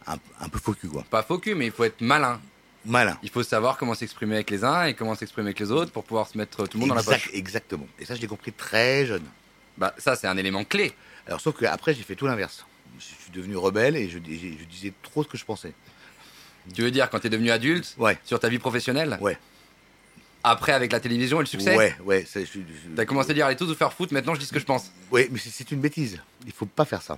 [0.05, 1.05] un, un peu cul, quoi.
[1.09, 2.41] Pas cul, mais il faut être malin.
[2.87, 3.17] Malin.
[3.21, 6.03] Il faut savoir comment s'exprimer avec les uns et comment s'exprimer avec les autres pour
[6.03, 7.29] pouvoir se mettre tout le monde dans la poche.
[7.33, 7.87] Exactement.
[7.99, 9.23] Et ça, je l'ai compris très jeune.
[9.77, 10.93] Bah, ça, c'est un élément clé.
[11.27, 12.65] Alors, sauf qu'après, j'ai fait tout l'inverse.
[12.97, 15.73] Je suis devenu rebelle et je, dis- je disais trop ce que je pensais.
[16.73, 18.17] Tu veux dire, quand t'es devenu adulte, Ouais.
[18.23, 19.37] sur ta vie professionnelle, Ouais.
[20.43, 22.25] après avec la télévision et le succès, Ouais, ouais.
[22.95, 24.65] t'as commencé à dire allez tous vous faire foutre, maintenant je dis ce que je
[24.65, 24.91] pense.
[25.11, 26.19] Ouais, mais c'est- c'est une bêtise.
[26.45, 27.17] Il faut pas faire ça.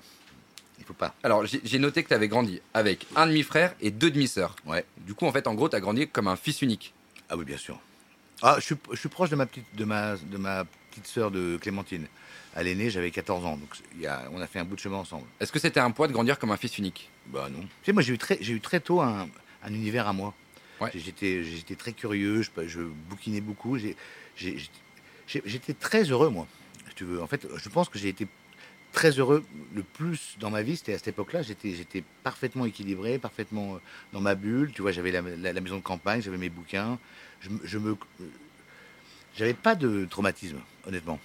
[0.80, 1.14] Il faut pas.
[1.24, 4.56] Alors, j'ai noté que t'avais grandi avec un demi-frère et deux demi-sœurs.
[4.66, 4.86] Ouais.
[5.06, 6.94] Du coup, en fait, en gros, t'as grandi comme un fils unique.
[7.30, 7.80] Ah oui, bien sûr.
[8.42, 11.30] Ah, je suis, je suis proche de ma petite, de ma, de ma petite sœur
[11.30, 12.08] de Clémentine.
[12.56, 14.76] Elle est née, j'avais 14 ans, donc il y a, on a fait un bout
[14.76, 15.28] de chemin ensemble.
[15.40, 17.10] Est-ce que c'était un poids de grandir comme un fils unique?
[17.28, 17.62] Bah non.
[17.62, 19.30] Tu sais, moi j'ai eu très, j'ai eu très tôt un,
[19.64, 20.34] un univers à moi.
[20.82, 20.90] Ouais.
[20.96, 23.78] J'étais, j'étais très curieux, je, je bouquinais beaucoup.
[24.38, 26.48] J'étais très heureux, moi.
[26.88, 27.22] Si tu veux.
[27.22, 28.28] En fait, je pense que j'ai été
[28.92, 29.44] très heureux
[29.76, 30.76] le plus dans ma vie.
[30.78, 31.42] C'était à cette époque-là.
[31.42, 33.80] J'étais, j'étais parfaitement équilibré, parfaitement euh,
[34.14, 34.72] dans ma bulle.
[34.74, 36.98] Tu vois, j'avais la, la- la maison de campagne, j'avais mes bouquins.
[37.42, 37.96] Je, je me,
[39.38, 41.20] j'avais pas de traumatisme, honnêtement.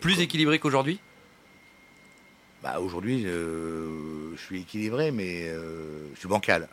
[0.00, 0.98] Plus équilibré qu'aujourd'hui?
[2.62, 6.68] Bah, aujourd'hui, euh, je suis équilibré, mais euh, je suis bancal.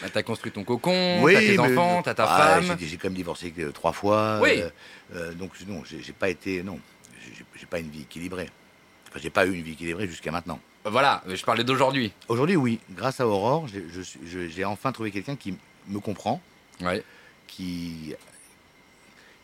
[0.00, 2.76] Bah, T'as construit ton cocon, t'as tes mais- enfants, t'as ta Ah, femme.
[2.80, 4.38] J'ai j'ai quand même divorcé euh, trois fois.
[4.42, 4.60] Oui.
[4.60, 4.70] euh,
[5.14, 6.78] euh, donc non, j'ai j'ai pas été, non,
[7.56, 8.48] j'ai pas une vie équilibrée.
[9.08, 10.60] Enfin, j'ai pas eu une vie équilibrée jusqu'à maintenant.
[10.84, 12.12] Voilà, je parlais d'aujourd'hui.
[12.28, 15.54] Aujourd'hui, oui, grâce à Aurore, j'ai enfin trouvé quelqu'un qui
[15.88, 16.40] me comprend,
[16.80, 17.04] Ouais.
[17.46, 18.14] qui,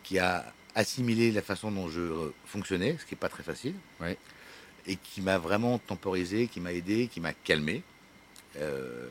[0.02, 3.74] qui a assimilé la façon dont je euh, fonctionnais, ce qui n'est pas très facile,
[4.00, 4.16] Ouais.
[4.86, 7.82] et qui m'a vraiment temporisé, qui m'a aidé, qui m'a calmé,
[8.56, 9.08] euh,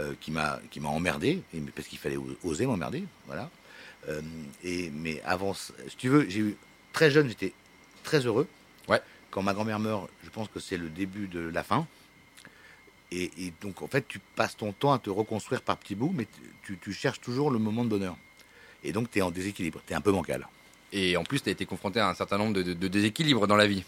[0.00, 1.42] euh, qui m'a emmerdé,
[1.74, 3.48] parce qu'il fallait oser m'emmerder, voilà.
[4.08, 4.20] Euh,
[4.64, 6.56] et mais avant, si tu veux, j'ai eu
[6.92, 7.52] très jeune, j'étais
[8.02, 8.46] très heureux.
[8.88, 9.00] Ouais.
[9.30, 11.86] Quand ma grand-mère meurt, je pense que c'est le début de la fin.
[13.10, 16.12] Et, et donc, en fait, tu passes ton temps à te reconstruire par petits bouts,
[16.14, 16.26] mais
[16.64, 18.16] tu, tu cherches toujours le moment de bonheur.
[18.84, 20.46] Et donc, tu es en déséquilibre, tu es un peu bancal.
[20.92, 23.56] Et en plus, t'as été confronté à un certain nombre de, de- de déséquilibres dans
[23.56, 23.84] la vie.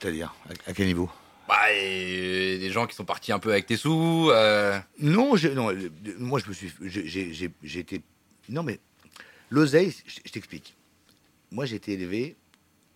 [0.00, 1.10] C'est-à-dire, à, à quel niveau?
[1.48, 4.28] Bah, et des gens qui sont partis un peu avec tes sous.
[4.30, 5.70] euh, Non, je- non,
[6.18, 6.72] moi, je me suis.
[6.82, 8.00] j'ai- J'ai j'ai- j'ai été.
[8.48, 8.80] Non, mais
[9.50, 10.74] l'oseille, je je t'explique.
[11.50, 12.36] Moi, j'ai été élevé.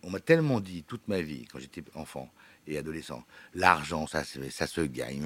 [0.03, 2.31] On m'a tellement dit toute ma vie, quand j'étais enfant
[2.67, 3.23] et adolescent,
[3.55, 5.23] l'argent, ça, se- ça se gagne,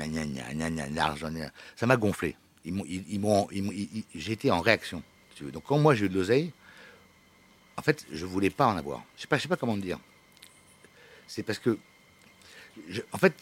[0.93, 1.31] l'argent,
[1.75, 2.35] ça m'a gonflé.
[2.65, 5.03] Ils m'ont, ils, été en réaction.
[5.35, 5.43] si.
[5.45, 6.51] Donc, quand moi j'ai eu de l'oseille,
[7.77, 9.03] en fait, je voulais pas en avoir.
[9.15, 9.99] Je sais pas, je sais pas comment te dire.
[11.27, 11.77] C'est parce que,
[12.89, 13.33] je- en fait,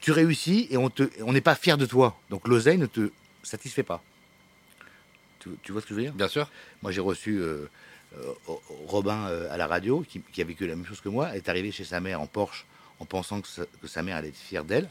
[0.00, 2.18] tu réussis et on te, on n'est pas fier de toi.
[2.30, 3.10] Donc l'oseille ne te
[3.42, 4.02] satisfait pas.
[5.40, 6.12] Tu, tu vois ce que je veux dire?
[6.14, 6.50] Bien sûr.
[6.82, 7.66] Moi, j'ai reçu euh,
[8.86, 11.36] Robin euh, à la radio, qui, qui a vécu la même chose que moi.
[11.36, 12.64] Est arrivé chez sa mère en Porsche
[12.98, 14.88] en pensant que sa, que sa mère allait être fière d'elle.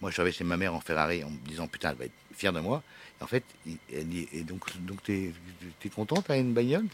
[0.00, 2.04] Moi, je suis arrivé chez ma mère en Ferrari en me disant putain, elle va
[2.06, 2.82] être fière de moi.
[3.20, 3.44] Et en fait,
[3.92, 5.32] elle dit et donc, donc t'es
[5.84, 6.86] es content, t'as une bagnole?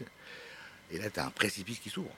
[0.91, 2.11] Et là, t'as un précipice qui s'ouvre.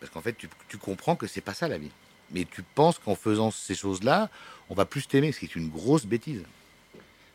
[0.00, 1.90] Parce qu'en fait, tu, tu comprends que c'est pas ça la vie.
[2.32, 4.30] Mais tu penses qu'en faisant ces choses-là,
[4.70, 6.42] on va plus t'aimer, ce qui est une grosse bêtise.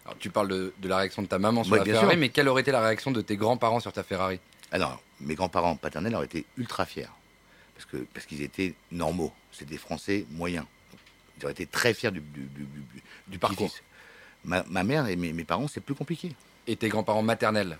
[0.05, 2.19] Alors, tu parles de, de la réaction de ta maman sur Ouais, la Ferrari, sûr.
[2.19, 4.39] mais quelle aurait été la réaction de tes grands-parents sur ta Ferrari?
[4.71, 7.07] Alors, mes grands-parents paternels auraient été ultra fiers.
[7.75, 9.33] Parce que parce qu'ils étaient normaux.
[9.51, 10.65] C'est des Français moyens.
[11.37, 13.73] Ils auraient été très fiers du, du, du, du- du parcours.
[14.43, 16.31] Ma, ma mère et mes, mes parents, c'est plus compliqué.
[16.67, 17.77] Et tes grands-parents maternels?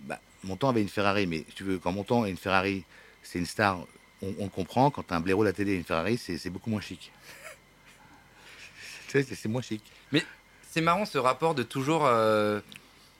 [0.00, 2.36] Bah, mon temps avait une Ferrari, mais si tu veux, quand mon temps a une
[2.36, 2.84] Ferrari,
[3.22, 3.80] c'est une star,
[4.22, 4.90] on, comprend.
[4.90, 7.10] Quand un blaireau à la télé et une Ferrari, c'est beaucoup moins chic.
[9.08, 9.82] c'est- moins chic.
[10.70, 12.60] C'est marrant ce rapport de toujours euh,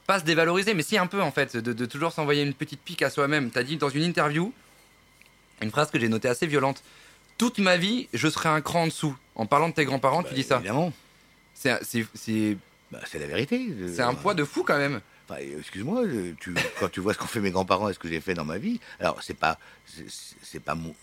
[0.09, 2.81] pas se dévaloriser, mais si un peu en fait, de, de toujours s'envoyer une petite
[2.81, 3.51] pique à soi-même.
[3.51, 4.53] T'as dit dans une interview
[5.61, 6.83] une phrase que j'ai notée assez violente.
[7.37, 9.15] Toute ma vie, je serai un cran en dessous.
[9.35, 10.57] En parlant de tes grands-parents, tu Bah, dis ça.
[10.57, 10.93] Évidemment.
[11.55, 11.71] C'est
[12.91, 13.69] Bah, c'est la vérité.
[13.95, 15.01] c'est un poids de fou quand même.
[15.29, 16.33] Enfin, excuse-moi, euh,
[16.81, 18.57] quand tu vois ce qu'ont fait mes grands-parents et ce que j'ai fait dans ma
[18.57, 19.59] vie, alors c'est pas,
[20.43, 20.95] c'est- pas mon,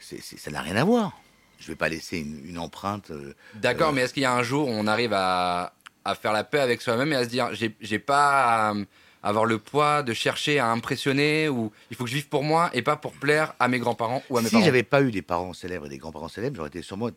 [0.00, 1.12] ça n'a rien à voir.
[1.60, 3.10] Je vais pas laisser une, une empreinte.
[3.12, 5.72] euh, D'accord, Euh, mais est-ce qu'il y a un jour où on arrive à,
[6.08, 8.74] à faire la paix avec soi-même et à se dire j'ai pas à
[9.22, 12.70] avoir le poids de chercher à impressionner ou il faut que je vive pour moi
[12.72, 15.10] et pas pour plaire à mes grands-parents ou à mes si parents j'avais pas eu
[15.10, 17.10] des parents célèbres et des grands-parents célèbres, j'aurais été sûrement,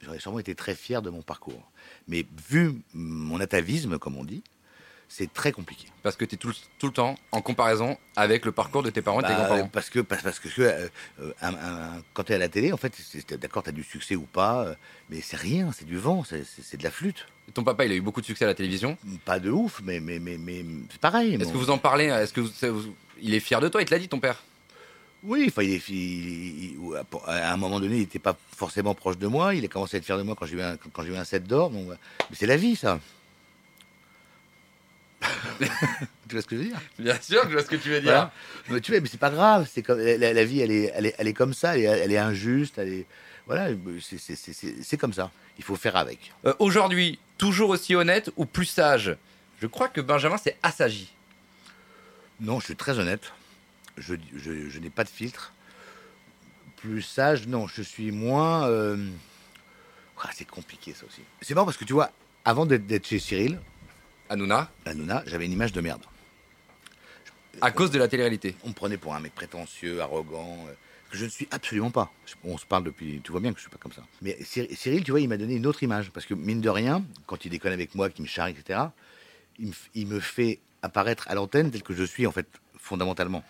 [0.00, 1.70] j'aurais sûrement été très fier de mon parcours.
[2.08, 4.42] Mais vu mon atavisme, comme on dit,
[5.08, 5.88] c'est très compliqué.
[6.02, 8.90] Parce que tu es tout, le- tout le temps en comparaison avec le parcours de
[8.90, 9.68] tes parents et tes Bah, grands-parents.
[9.68, 10.88] parce que parce, parce que euh,
[11.20, 12.92] euh, un- un- un- quand tu es à la télé, en fait,
[13.40, 14.74] d'accord, tu as du succès ou pas, euh,
[15.10, 17.26] mais c'est rien, c'est du vent, c'est- de la flûte.
[17.52, 18.96] Ton papa, il a eu beaucoup de succès à la télévision.
[19.24, 21.34] Pas de ouf, mais mais mais, mais c'est pareil.
[21.34, 23.90] Est-ce que vous en parlez Est-ce que vous- il est fier de toi Il te
[23.92, 24.42] l'a dit, ton père?
[25.26, 28.94] Oui, enfin, il est, il- il- ou à un moment donné, il n'était pas forcément
[28.94, 29.54] proche de moi.
[29.54, 31.16] Il a commencé à être fier de moi quand j'ai eu un, quand j'ai eu
[31.16, 31.70] un set d'or.
[31.70, 33.00] donc, Mais c'est la vie, ça.
[36.28, 36.80] tu vois ce que je veux dire?
[36.98, 38.32] Bien sûr, je vois ce que tu veux Voilà.
[38.68, 39.68] Mais tu vois, mais c'est pas grave.
[39.72, 41.76] C'est comme la, la vie, elle est, elle est, elle est comme ça.
[41.76, 42.78] Elle est, elle est injuste.
[42.78, 43.06] Elle est,
[43.46, 43.68] voilà,
[44.00, 45.30] c'est- comme ça.
[45.58, 46.32] Il faut faire avec.
[46.46, 49.16] Euh, Aujourd'hui, toujours aussi honnête ou plus sage?
[49.60, 51.12] Je crois que Benjamin s'est assagi.
[52.40, 53.32] Non, je suis très honnête.
[53.96, 55.52] Je, je, je n'ai pas de filtre.
[56.76, 58.68] Plus sage, non, je suis moins.
[58.68, 58.96] euh,
[60.22, 61.20] ah, c'est compliqué ça aussi.
[61.42, 62.10] C'est marrant parce que tu vois,
[62.46, 63.58] avant d'être chez Cyril,
[64.28, 66.02] Hanouna, Hanouna, j'avais une image de merde.
[67.60, 68.56] à cause de la télé-réalité.
[68.64, 70.72] On me prenait pour un mec prétentieux, arrogant, euh,
[71.10, 72.10] que je ne suis absolument pas.
[72.42, 74.02] On se parle depuis, tu vois bien que je suis pas comme ça.
[74.22, 76.68] Mais Cyr- Cyril, tu vois, il m'a donné une autre image parce que mine de
[76.68, 78.80] rien, quand il déconne avec moi, qu'il me charrie, etc.,
[79.58, 82.48] il me, f- il me fait apparaître à l'antenne tel que je suis en fait
[82.76, 83.44] fondamentalement.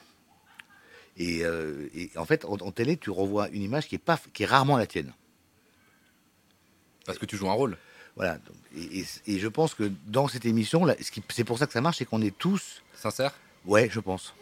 [1.16, 4.20] Et, euh, et en fait, en, en télé, tu revois une image qui est pas,
[4.34, 5.12] qui est rarement la tienne.
[7.06, 7.78] Parce que tu joues un rôle.
[8.16, 8.34] Voilà.
[8.34, 11.58] Donc, Et, et- et je pense que dans cette émission, là, ce qui- c'est pour
[11.58, 13.32] ça que ça marche, c'est qu'on est tous, Sincère
[13.66, 14.34] ouais, je pense.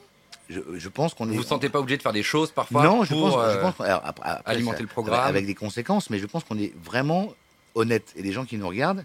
[0.49, 1.33] Je, je pense qu'on est.
[1.37, 3.57] Vous vous sentez pas obligé de faire des choses parfois non, je pour, pense, je
[3.59, 5.27] euh, pense alors, après- après, alimenter ça- le programme?
[5.27, 7.35] avec des conséquences, mais je pense qu'on est vraiment
[7.75, 8.13] honnête.
[8.17, 9.05] Et les gens qui nous regardent,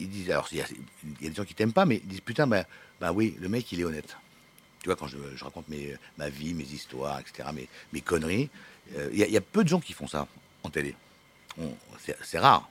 [0.00, 0.66] ils disent, alors il y, a
[1.04, 2.64] il y a des gens qui t'aiment pas, mais ils disent putain, bah,
[3.00, 4.16] bah oui, le mec il est honnête.
[4.80, 8.48] Tu vois, quand je, je raconte mes, ma vie, mes histoires, etc., mes, mes conneries,
[8.96, 10.26] euh, il y, a- il y a peu de gens qui font ça
[10.62, 10.94] en télé.
[12.22, 12.68] C'est rare.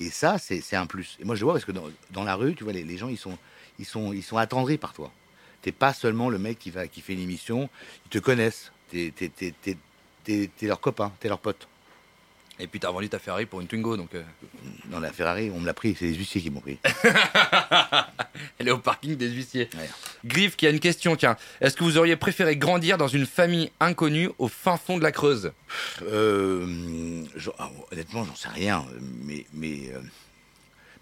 [0.00, 1.16] Et ça, c'est un plus.
[1.20, 3.38] Et moi, je vois parce que dans, la rue, tu vois, les, gens, ils sont,
[3.78, 5.10] ils, sont, ils sont attendris par toi.
[5.60, 7.68] T'es pas seulement le mec qui, va, qui fait une émission,
[8.06, 8.72] ils te connaissent.
[8.90, 9.12] T'es
[10.24, 11.68] t'es leur copain, t'es leur pote.
[12.60, 14.22] Et puis t'as vendu ta Ferrari pour une Twingo, donc euh,
[14.86, 16.78] Dans la Ferrari, on me l'a pris, c'est les huissiers qui m'ont pris.
[18.58, 19.68] elle est au parking des huissiers.
[19.76, 19.88] Ouais.
[20.24, 21.36] Griff qui a une question, tiens.
[21.60, 25.12] Est-ce que vous auriez préféré grandir dans une famille inconnue au fin fond de la
[25.12, 25.52] Creuse?
[26.02, 28.84] Euh, je- ah, honnêtement, j'en sais rien.
[29.24, 30.00] Mais, mais euh,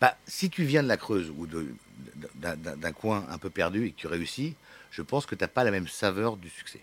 [0.01, 3.97] bah, si tu viens de la Creuse ou d'un- coin un peu perdu et que
[4.01, 4.55] tu réussis,
[4.91, 6.81] je pense que tu n'as pas la même saveur du succès.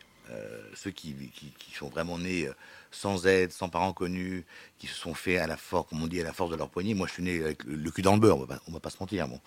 [0.75, 2.49] Ceux qui, qui- qui sont vraiment nés
[2.91, 4.45] sans aide, sans parents connus,
[4.79, 6.69] qui se sont fait à la force, comme on dit, à la force de leur
[6.69, 6.93] poignet.
[6.93, 8.79] Moi, je suis né avec le, cul dans le beurre, on va pas, on va
[8.79, 9.27] pas se mentir.
[9.27, 9.39] Bon.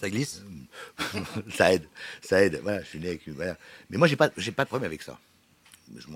[0.00, 0.42] Ça glisse
[1.54, 1.88] ça aide,
[2.20, 2.60] ça aide.
[2.62, 3.56] Voilà, je suis né avec une- voilà.
[3.90, 5.18] Mais moi, j'ai pas, j'ai pas de problème avec ça.
[5.96, 6.06] Je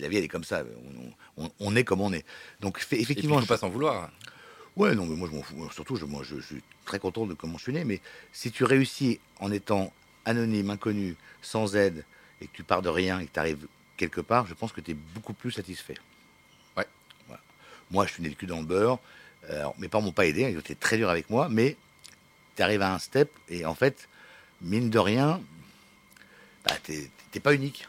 [0.00, 0.62] la vie, elle est comme ça.
[1.36, 2.24] On, on- on est comme on est.
[2.60, 4.10] Donc, fait- Et puis effectivement, faut pas s'en vouloir.
[4.76, 5.56] Ouais, non, mais moi je m'en fous.
[5.56, 7.84] Moi, Surtout, je, moi, je, je suis très content de comment je suis né.
[7.84, 8.00] Mais
[8.32, 9.92] si tu réussis en étant
[10.24, 12.04] anonyme, inconnu, sans aide,
[12.40, 13.66] et que tu pars de rien et que tu arrives
[14.00, 15.96] quelque part, je pense que tu es beaucoup plus satisfait.
[16.76, 16.86] Ouais.
[17.26, 17.42] Voilà.
[17.90, 18.98] Moi, je suis né le cul dans le beurre.
[19.50, 21.76] Euh, Alors, mes parents m'ont pas aidé, ils étaient très durs avec moi, mais
[22.56, 24.08] tu arrives à un step et en fait,
[24.62, 25.40] mine de rien,
[26.64, 27.86] bah, t'es t'es pas unique.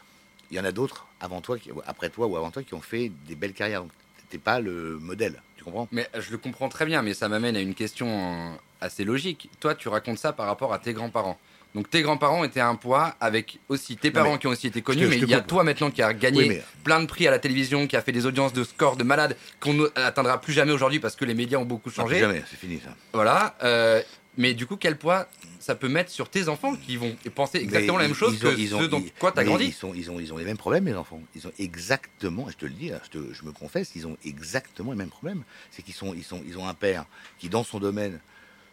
[0.50, 2.80] Il y en a d'autres avant toi, qui- après toi ou avant toi, qui ont
[2.82, 3.82] fait des belles carrières.
[3.82, 3.92] Donc,
[4.28, 5.42] t'es pas le modèle.
[5.56, 5.88] Tu comprends?
[5.92, 9.48] Mais je le comprends très bien, mais ça m'amène à une question euh, assez logique.
[9.60, 11.38] Toi, tu racontes ça par rapport à tes grands-parents.
[11.74, 15.06] Donc tes grands-parents étaient un poids avec aussi tes parents qui ont aussi été connus,
[15.06, 17.30] mais il y a toi maintenant qui a gagné Oui, mais- plein de prix à
[17.30, 20.72] la télévision, qui a fait des audiences de score de malade qu'on n'atteindra plus jamais
[20.72, 22.18] aujourd'hui parce que les médias ont beaucoup changé.
[22.18, 22.94] Jamais, c'est fini ça.
[23.14, 23.56] Voilà.
[23.62, 24.02] euh,
[24.38, 25.28] mais du coup, quel poids
[25.60, 28.46] ça peut mettre sur tes enfants qui vont penser exactement Mais la même chose que
[28.48, 30.44] ont- ils ont- ceux dont quoi t'as grandi Ils, sont, ils, ont, ils ont les
[30.44, 31.20] mêmes problèmes, les enfants.
[31.34, 34.16] Ils ont exactement, je te le dis, là, je, te- je me confesse, ils ont
[34.24, 35.42] exactement les mêmes problèmes.
[35.70, 37.04] C'est qu'ils sont, ils sont, ils ont un père
[37.38, 38.20] qui, dans son domaine,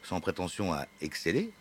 [0.04, 1.52] sans prétention à exceller,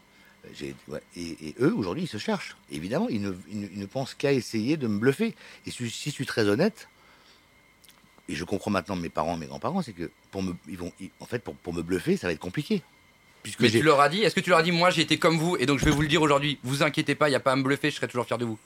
[0.89, 2.57] ouais, et, et eux, aujourd'hui, ils se cherchent.
[2.71, 5.35] Évidemment, ils ne, ils ne- ils ne pensent qu'à essayer de me bluffer.
[5.67, 6.89] Et si, si je suis très honnête,
[8.29, 11.11] et je comprends maintenant mes parents, mes grands-parents, c'est que pour me, ils vont, ils-
[11.21, 12.83] en fait, pour, pour me bluffer, ça va être compliqué.
[13.43, 15.19] Puisque Mais tu leur as dit, est-ce que tu leur as dit, moi j'ai été
[15.19, 17.37] comme vous et donc je vais vous le dire aujourd'hui, vous inquiétez pas, il n'y
[17.37, 18.59] a pas à me bluffer, je serai toujours fier de vous.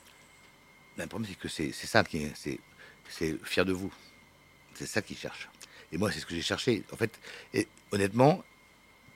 [0.97, 2.59] Le problème, c'est que c'est c'est ça qui est, c'est,
[3.07, 3.93] c'est fier de vous.
[4.73, 5.47] C'est ça qu'ils cherchent.
[5.91, 6.83] Et moi, c'est ce que j'ai cherché.
[6.91, 7.11] En fait,
[7.53, 8.43] et honnêtement,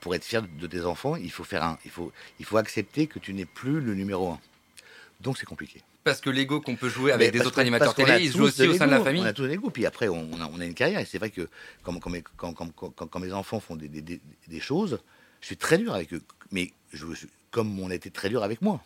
[0.00, 3.06] pour être fier de tes enfants, il faut faire un, il faut, il faut accepter
[3.06, 4.40] que tu n'es plus le numéro un.
[5.20, 5.82] Donc c'est compliqué.
[6.04, 8.62] Parce que l'ego qu'on peut jouer avec Mais des autres animateurs télé, ils jouent aussi
[8.68, 9.20] au sein de la famille.
[9.20, 9.68] On a tous l'ego.
[9.68, 11.00] Puis après, on a, on a une carrière.
[11.00, 11.48] Et c'est vrai que
[11.82, 15.00] quand, quand, mes, quand, quand, quand- quand mes enfants font des, des- des- choses,
[15.42, 16.22] je suis très dur avec eux.
[16.50, 17.04] Mais je,
[17.50, 18.80] comme on a été très dur avec moi.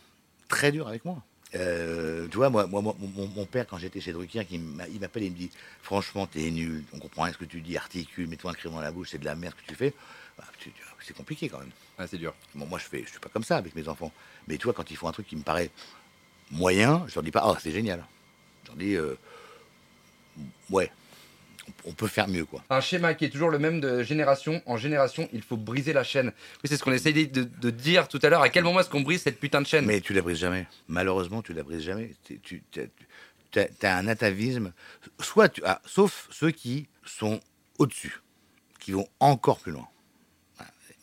[0.49, 1.23] Très dur avec moi.
[1.55, 2.95] Euh, tu vois, moi, moi, mon,
[3.27, 4.59] mon père, quand j'étais chez Drucker, il
[4.99, 5.51] m'appelle et il me dit
[5.83, 8.81] Franchement, t'es nul, on comprend rien ce que tu dis, articule, mets-toi un crayon dans
[8.81, 9.93] la bouche, c'est de la merde que tu fais.
[10.37, 10.45] Bah,
[10.99, 11.71] c'est compliqué quand même.
[11.97, 12.33] Ah, c'est dur.
[12.55, 14.11] Bon, moi, je fais, je suis pas comme ça avec mes enfants.
[14.47, 15.69] Mais tu vois, quand ils font un truc qui me paraît
[16.51, 18.05] moyen, je leur dis pas, oh, c'est génial.
[18.63, 19.15] Je leur dis, euh,
[20.69, 20.91] ouais,
[21.85, 22.63] on- peut faire mieux, quoi.
[22.69, 26.03] Un schéma qui est toujours le même de génération en génération, il faut briser la
[26.03, 26.27] chaîne.
[26.27, 28.41] Oui, c'est ce qu'on essayait de, de dire tout à l'heure.
[28.41, 29.85] À quel moment est-ce qu'on brise cette putain de chaîne?
[29.85, 30.67] Mais tu la brises jamais.
[30.87, 32.11] Malheureusement, tu la brises jamais.
[32.23, 32.63] Tu,
[33.55, 34.73] as, un atavisme,
[35.19, 37.39] soit tu, ah, sauf ceux qui sont
[37.77, 38.21] au-dessus,
[38.79, 39.87] qui vont encore plus loin.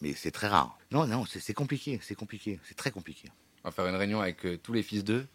[0.00, 0.78] Mais c'est très rare.
[0.90, 3.28] Non, non, c'est compliqué, c'est compliqué, c'est très compliqué.
[3.64, 5.26] On va faire une réunion avec euh, tous les fils d'eux,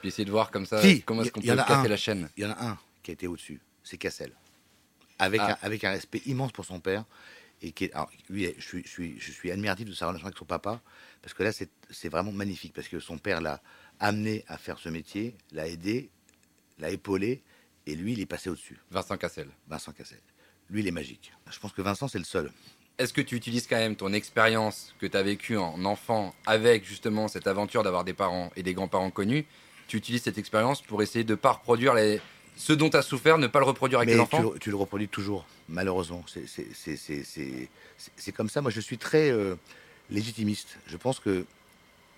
[0.00, 1.88] puis essayer de voir comme ça Si, comment est-ce qu'on peut a casser un.
[1.88, 2.28] la chaîne.
[2.36, 4.32] Il y en a un qui a été au-dessus, c'est Cassel.
[5.20, 5.52] Avec, Ah.
[5.62, 7.04] un, avec un respect immense pour son père.
[7.60, 10.26] Et qui est, alors, lui, je suis, je, suis, je suis admiratif de sa relation
[10.28, 10.80] avec son papa,
[11.22, 13.60] parce que là, c'est c'est vraiment magnifique, parce que son père l'a
[13.98, 16.08] amené à faire ce métier, l'a aidé,
[16.78, 17.42] l'a épaulé,
[17.86, 19.48] et lui, il est passé au-dessus, Vincent Cassel.
[19.66, 20.20] Vincent Cassel.
[20.70, 21.32] Lui, il est magique.
[21.50, 22.52] Je pense que Vincent, c'est le seul.
[22.98, 26.84] Est-ce que tu utilises quand même ton expérience que tu as vécue en enfant avec
[26.84, 29.44] justement cette aventure d'avoir des parents et des grands-parents connus?
[29.86, 32.20] Tu utilises cette expérience pour essayer de ne pas reproduire les...
[32.56, 34.58] ce dont tu as souffert, ne pas le reproduire avec Mais tes tu, enfants le-
[34.58, 36.24] tu le reproduis toujours, malheureusement.
[38.16, 38.60] C'est comme ça.
[38.62, 39.54] Moi, je suis très euh,
[40.10, 40.76] légitimiste.
[40.88, 41.46] Je pense que,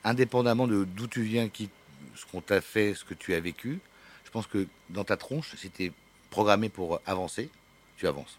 [0.03, 1.69] indépendamment de d'où tu viens, qui,
[2.17, 3.81] ce qu'on t'a fait, ce que tu as vécu,
[4.25, 5.93] je pense que dans ta tronche, si tu es
[6.31, 7.51] programmé pour avancer,
[7.99, 8.39] tu avances.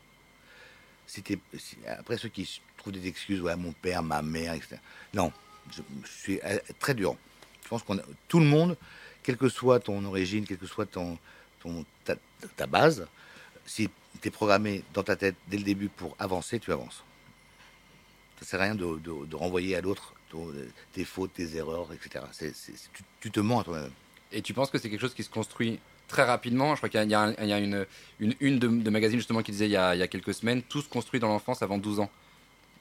[1.12, 4.78] Si- après, ceux qui trouvent des excuses, ouais, mon père, ma mère, etc.
[5.13, 5.32] Non,
[5.71, 7.15] je, suis euh, très dur.
[7.63, 8.78] Je pense qu'on a- tout le monde,
[9.24, 11.17] quelle que soit ton origine, quelle que soit ton,
[11.62, 11.86] ton,
[12.56, 13.08] ta, base,
[13.65, 13.89] si
[14.21, 17.04] tu es programmé dans ta tête dès le début pour avancer, tu avances.
[18.39, 20.52] Ça sert à rien de, de- renvoyer à l'autre ton-
[20.93, 22.26] tes fautes, tes erreurs, etc.
[22.32, 22.54] C'est-
[23.19, 23.91] tu, te mens toi-même.
[24.31, 26.75] Et tu penses que c'est quelque chose qui se construit très rapidement?
[26.75, 27.85] Je crois qu'il y a, y une,
[28.19, 30.33] une une de, de magazine justement qui disait il y, a, il y a quelques
[30.33, 32.09] semaines, tout se construit dans l'enfance avant 12 ans.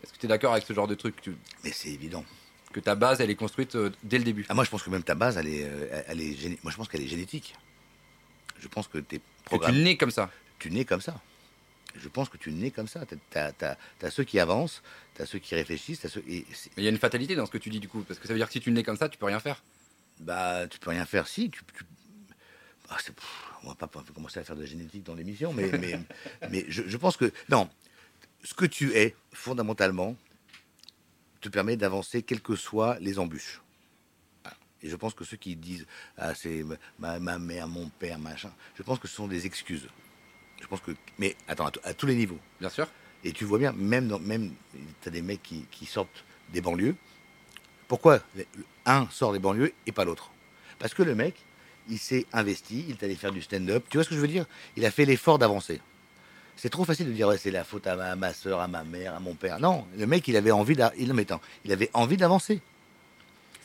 [0.03, 1.21] Est-ce que tu es d'accord avec ce genre de truc?
[1.21, 2.25] Tu- Mais c'est évident.
[2.73, 4.91] Que ta base, elle est construite euh, dès le début Ah, moi, je pense que
[4.91, 7.55] même ta base, elle est, euh, elle est moi, je pense qu'elle est génétique.
[8.61, 11.19] Je pense que tu es Que tu nais comme ça tu nais comme ça.
[11.97, 13.01] Je pense que tu nais comme ça.
[13.07, 14.83] Tu as, ceux qui avancent,
[15.17, 16.45] tu as ceux qui réfléchissent, ceux, et
[16.77, 18.27] Mais il y a une fatalité dans ce que tu dis du coup, parce que
[18.27, 19.63] ça veut dire que si tu nais comme ça, tu peux rien faire.
[20.21, 21.51] Bah, tu peux rien faire si.
[21.51, 21.85] Tu, tu-
[22.89, 23.15] Ah, pff,
[23.65, 25.99] on va pas commencer à faire de la génétique dans l'émission, mais, mais,
[26.51, 27.33] mais je, je pense que.
[27.49, 27.69] Non,
[28.45, 30.17] ce que tu es, fondamentalement,
[31.41, 33.61] te permet d'avancer quelles que soient les embûches.
[34.83, 36.65] Et je pense que ceux qui disent ah, c'est
[36.99, 39.89] ma, ma mère, mon père, machin, je pense que ce sont des excuses.
[40.61, 40.93] Je pense que.
[41.19, 42.39] Mais attends, à, tous les niveaux.
[42.61, 42.89] Bien sûr.
[43.25, 44.55] Et tu vois bien, même dans, même,
[45.03, 46.97] t'as des mecs qui, qui sortent des banlieues.
[47.91, 48.21] Pourquoi
[48.87, 50.31] un sort des banlieues et pas l'autre?
[50.79, 51.35] Parce que le mec,
[51.89, 53.85] il s'est investi, il est allé faire du stand-up.
[53.91, 54.47] Tu vois ce que je veux dire?
[54.77, 55.81] Il a fait l'effort d'avancer.
[56.55, 58.85] C'est trop facile de dire ouais, c'est la faute à ma, ma soeur, à ma
[58.85, 59.59] mère, à mon père.
[59.59, 61.13] Non, le mec, il avait envie il,
[61.65, 62.61] il avait envie d'avancer.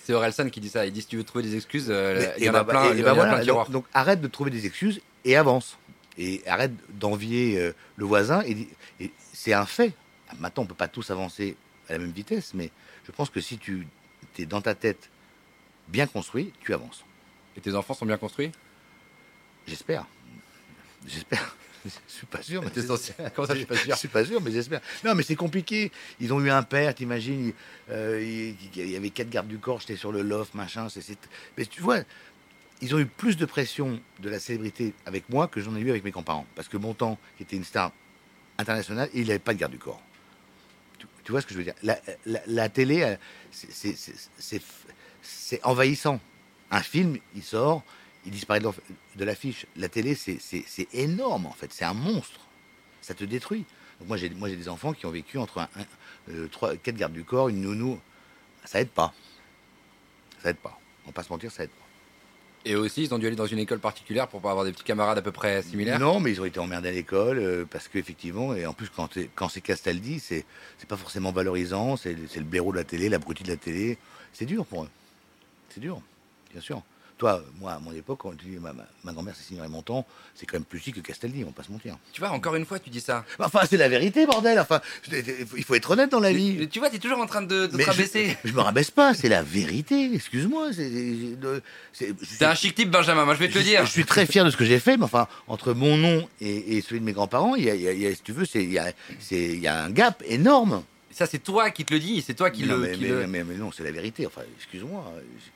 [0.03, 0.87] C'est Orelsan qui dit ça.
[0.87, 3.05] Il dit si tu veux trouver des excuses, euh, il y en a bah, plein,
[3.05, 5.77] a plein donc, donc arrête de trouver des excuses et avance.
[6.17, 8.41] Et arrête d'envier euh, le voisin.
[8.41, 9.93] Et, dis- et c'est un fait.
[10.29, 11.55] Ah, Maintenant, on peut pas tous avancer
[11.89, 12.71] à la même vitesse, mais
[13.05, 13.85] je pense que si tu
[14.43, 15.09] es dans ta tête
[15.87, 17.03] bien construit, tu avances.
[17.57, 18.51] Et tes enfants sont bien construits?
[19.67, 20.05] J'espère.
[21.07, 21.55] J'espère.
[21.85, 22.63] Je suis pas sûr.
[22.63, 22.71] Mais
[23.35, 23.93] Comment ça, je suis pas sûr?
[23.93, 24.81] Je suis pas sûr, mais j'espère.
[25.03, 25.91] Non, mais c'est compliqué.
[26.19, 27.53] Ils ont eu un père, t'imagines, il,
[27.93, 30.89] euh, il- y avait quatre gardes du corps, j'étais sur le loft, machin.
[30.89, 31.17] c'est- c'est-
[31.57, 31.99] Mais tu vois,
[32.81, 35.91] ils ont eu plus de pression de la célébrité avec moi que j'en ai eu
[35.91, 36.47] avec mes grands-parents.
[36.55, 37.91] Parce que Montand, qui était une star
[38.57, 40.01] internationale, il n'avait pas de garde du corps.
[41.23, 41.75] Tu, vois ce que je veux dire?
[42.47, 43.15] La, télé, euh,
[43.51, 44.61] c'est-
[45.63, 46.19] envahissant.
[46.71, 47.83] Un film, il sort,
[48.25, 49.65] il disparaît de l'affiche.
[49.75, 51.71] La télé, c'est- énorme, en fait.
[51.73, 52.39] C'est un monstre.
[53.01, 53.65] Ça te détruit.
[53.99, 55.85] Donc moi, j'ai moi, j'ai des enfants qui ont vécu entre un, un-
[56.31, 57.99] euh, trois, quatre gardes du corps, une nounou.
[58.65, 59.13] Ça aide pas.
[60.41, 60.77] Ça aide pas.
[61.03, 61.84] On va pas se mentir, ça aide pas.
[62.67, 64.83] Et aussi, ils ont dû aller dans une école particulière pour pas avoir des petits
[64.83, 65.99] camarades à peu près similaires.
[65.99, 69.07] Non, mais ils ont été emmerdés à l'école euh, parce qu'effectivement, et en plus, quand,
[69.35, 70.45] quand c'est Castaldi, c'est
[70.87, 71.95] pas forcément valorisant.
[71.95, 73.99] C'est c'est le blaireau de la télé, l'abruti de la télé.
[74.33, 74.89] C'est dur pour eux.
[75.69, 76.01] C'est dur,
[76.51, 76.81] bien sûr.
[77.17, 80.57] Toi, moi, à mon époque, quand tu dis ma, grand-mère, c'est Signoret Montand, c'est quand
[80.57, 81.97] même plus chic que Castaldi, on va pas se mentir.
[82.11, 83.23] Tu vois, encore une fois, tu dis ça.
[83.39, 84.59] Enfin, c'est la vérité, bordel.
[84.59, 84.81] Enfin,
[85.55, 86.57] il faut être honnête dans la vie.
[86.59, 88.35] Mais tu vois, t'es toujours en train de, de te Mais je- rabaisser.
[88.43, 90.13] Je, me rabaisse pas, c'est la vérité.
[90.13, 90.71] Excuse-moi.
[90.73, 93.85] c'est- un chic type, Benjamin, moi je vais te je, le dire.
[93.85, 96.75] je suis très fier de ce que j'ai fait, mais enfin, entre mon nom et,
[96.77, 98.21] et celui de mes grands-parents, il y a, il y a- il y a- si
[98.23, 100.83] tu veux, il y a, c'est- il y a un gap énorme.
[101.17, 102.81] Ça, c'est toi qui te le dis, c'est toi qui non, le.
[102.81, 104.27] mais, qui mais- le- mais- mais non, c'est la vérité.
[104.27, 105.01] Enfin, excuse-moi,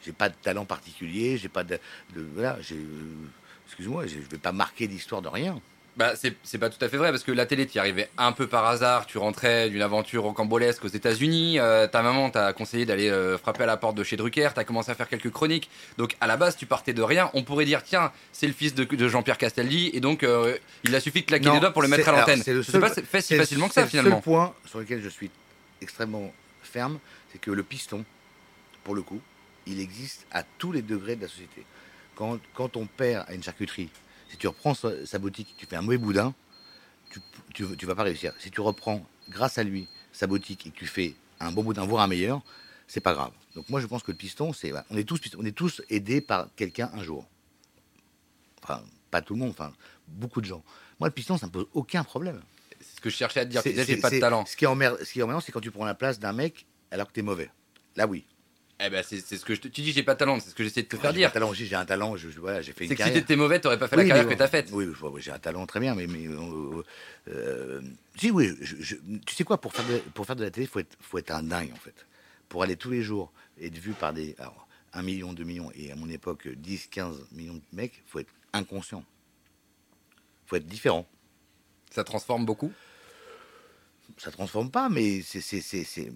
[0.05, 1.77] j'ai pas de talent particulier, j'ai pas de,
[2.15, 3.27] de- voilà, j'ai, euh,
[3.67, 5.59] excuse-moi, je vais pas marquer l'histoire de rien.
[5.97, 8.31] Bah, c'est c'est pas tout à fait vrai parce que la télé, t'y arrivais un
[8.31, 9.05] peu par hasard.
[9.05, 11.59] Tu rentrais d'une aventure rocambolesque aux États-Unis.
[11.59, 14.51] euh, ta maman t'a conseillé d'aller euh, frapper à la porte de chez Drucker.
[14.55, 15.69] T'as commencé à faire quelques chroniques.
[15.97, 17.29] Donc, à la base, tu partais de rien.
[17.33, 19.89] On pourrait dire, tiens, c'est le fils de, de Jean-Pierre Castaldi.
[19.93, 22.09] Et donc, euh, il a suffi de claquer Non, des doigts pour le mettre c'est-
[22.11, 22.43] à l'antenne.
[22.45, 24.15] c'est le C'est seul- pas fait si c'est le- facilement que c'est ça, le finalement.
[24.17, 25.29] seul point sur lequel je suis
[25.81, 26.99] extrêmement ferme,
[27.31, 28.05] c'est que le piston,
[28.83, 29.21] pour le coup,
[29.65, 31.65] il existe à tous les degrés de la société.
[32.15, 33.89] Quand, quand ton père a une charcuterie,
[34.29, 36.33] si tu reprends sa, boutique, tu fais un mauvais boudin,
[37.09, 37.19] tu,
[37.53, 38.33] tu, tu vas pas réussir.
[38.39, 41.85] Si tu reprends, grâce à lui, sa boutique et que tu fais un bon boudin,
[41.85, 42.41] voire un meilleur,
[42.87, 43.31] c'est pas grave.
[43.55, 46.21] Donc moi, je pense que le piston, c'est, on est tous, on est tous aidés
[46.21, 47.25] par quelqu'un un jour.
[48.63, 49.73] Enfin, pas tout le monde, enfin,
[50.07, 50.63] beaucoup de gens.
[50.99, 52.41] Moi, le piston, ça me pose aucun problème.
[52.99, 53.63] Ce que je cherchais à te dire.
[53.63, 54.45] Tu disais, j'ai pas de talent.
[54.45, 57.13] Ce qui est emmerdant, ce c'est quand tu prends la place d'un mec alors que
[57.13, 57.49] t'es mauvais.
[57.95, 58.25] Là, oui.
[58.81, 59.69] Eh ben, c'est ce que je te.
[59.69, 60.37] Tu dis, j'ai pas de talent.
[60.41, 61.31] C'est ce que j'essaie de te faire J'ai un dire.
[61.31, 62.17] talent aussi, j'ai un talent.
[62.17, 63.21] Je- voilà, j'ai fait une C'est que si carrière.
[63.23, 64.69] t'étais mauvais, t'aurais pas fait Oui, la carrière mais que t'as bon, faite.
[64.73, 64.85] Oui,
[65.19, 66.83] j'ai un talent très bien, mais, mais euh,
[67.29, 67.81] euh,
[68.17, 70.67] si oui, je- je- tu sais quoi, pour faire de, pour faire de la télé,
[70.67, 72.05] faut être, faut être un dingue en fait.
[72.49, 73.31] Pour aller tous les jours
[73.61, 76.87] et être vu par des, alors, 1 million, 2 millions et à mon époque 10,
[76.87, 79.05] 15 millions de mecs, faut être inconscient.
[80.47, 81.07] Faut être différent.
[81.91, 82.71] Ça transforme beaucoup?
[84.19, 86.11] Ça transforme pas, mais c'est, c'est, c'est, c'est-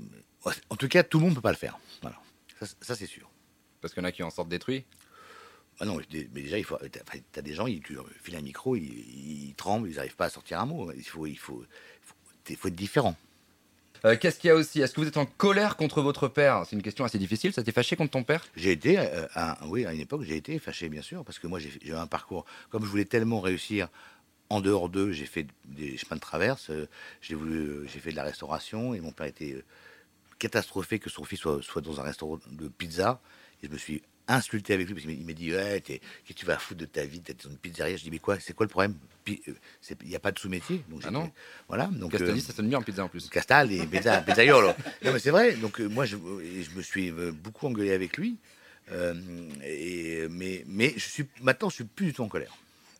[0.69, 1.79] en tout cas, tout le monde peut pas le faire.
[2.01, 2.17] Voilà,
[2.59, 3.29] ça, ça, c'est sûr.
[3.81, 4.83] Parce qu'il y en a qui en sortent détruits?
[5.79, 6.77] Ah non, mais déjà, il faut.
[7.31, 8.83] T'as des gens, ils, tu files un micro, ils,
[9.49, 10.91] ils tremblent, ils n'arrivent pas à sortir un mot.
[10.91, 11.63] Il faut, il faut,
[12.49, 13.15] il faut, être différent.
[14.05, 14.81] Euh, Qu'est-ce qu'il y a aussi?
[14.81, 16.63] Est-ce que vous êtes en colère contre votre père?
[16.67, 17.53] C'est une question assez difficile.
[17.53, 18.45] Ça t'est fâché contre ton père?
[18.55, 21.47] J'ai été, euh, à, oui, à une époque, j'ai été fâché, bien sûr, parce que
[21.47, 22.45] moi, j'ai j'ai eu un parcours.
[22.69, 23.87] Comme je voulais tellement réussir
[24.49, 26.69] en dehors d'eux, j'ai fait des chemins de traverse.
[26.69, 26.87] euh,
[27.21, 29.63] J'ai voulu, euh, j'ai fait de la restauration et mon père était euh,
[30.39, 33.19] catastrophé que son fils soit, soit dans un restaurant de pizza.
[33.61, 36.39] Et je me suis insulté avec lui parce qu'il m'a- dit ouais, t'es- Qu'est-ce que
[36.39, 37.21] tu vas foutre de ta vie?
[37.21, 37.95] T'es dans une pizzeria.
[37.97, 38.39] Je dis Mais quoi?
[38.39, 38.95] C'est quoi le problème?
[39.27, 39.39] Il
[40.05, 40.83] n'y a pas de sous-métier.
[40.89, 41.31] Donc Ah non.
[41.67, 41.87] Voilà.
[41.87, 43.29] Donc, Castaldi, euh, ça sonne bien en pizza en plus.
[43.29, 44.73] Castal et pizza, pizzaiolo.
[45.03, 45.53] Non, mais c'est vrai.
[45.55, 48.37] Donc, euh, moi, je, me suis beaucoup engueulé avec lui.
[48.91, 49.13] Euh,
[49.63, 52.53] et, mais, mais je suis, maintenant, je suis plus du tout en colère.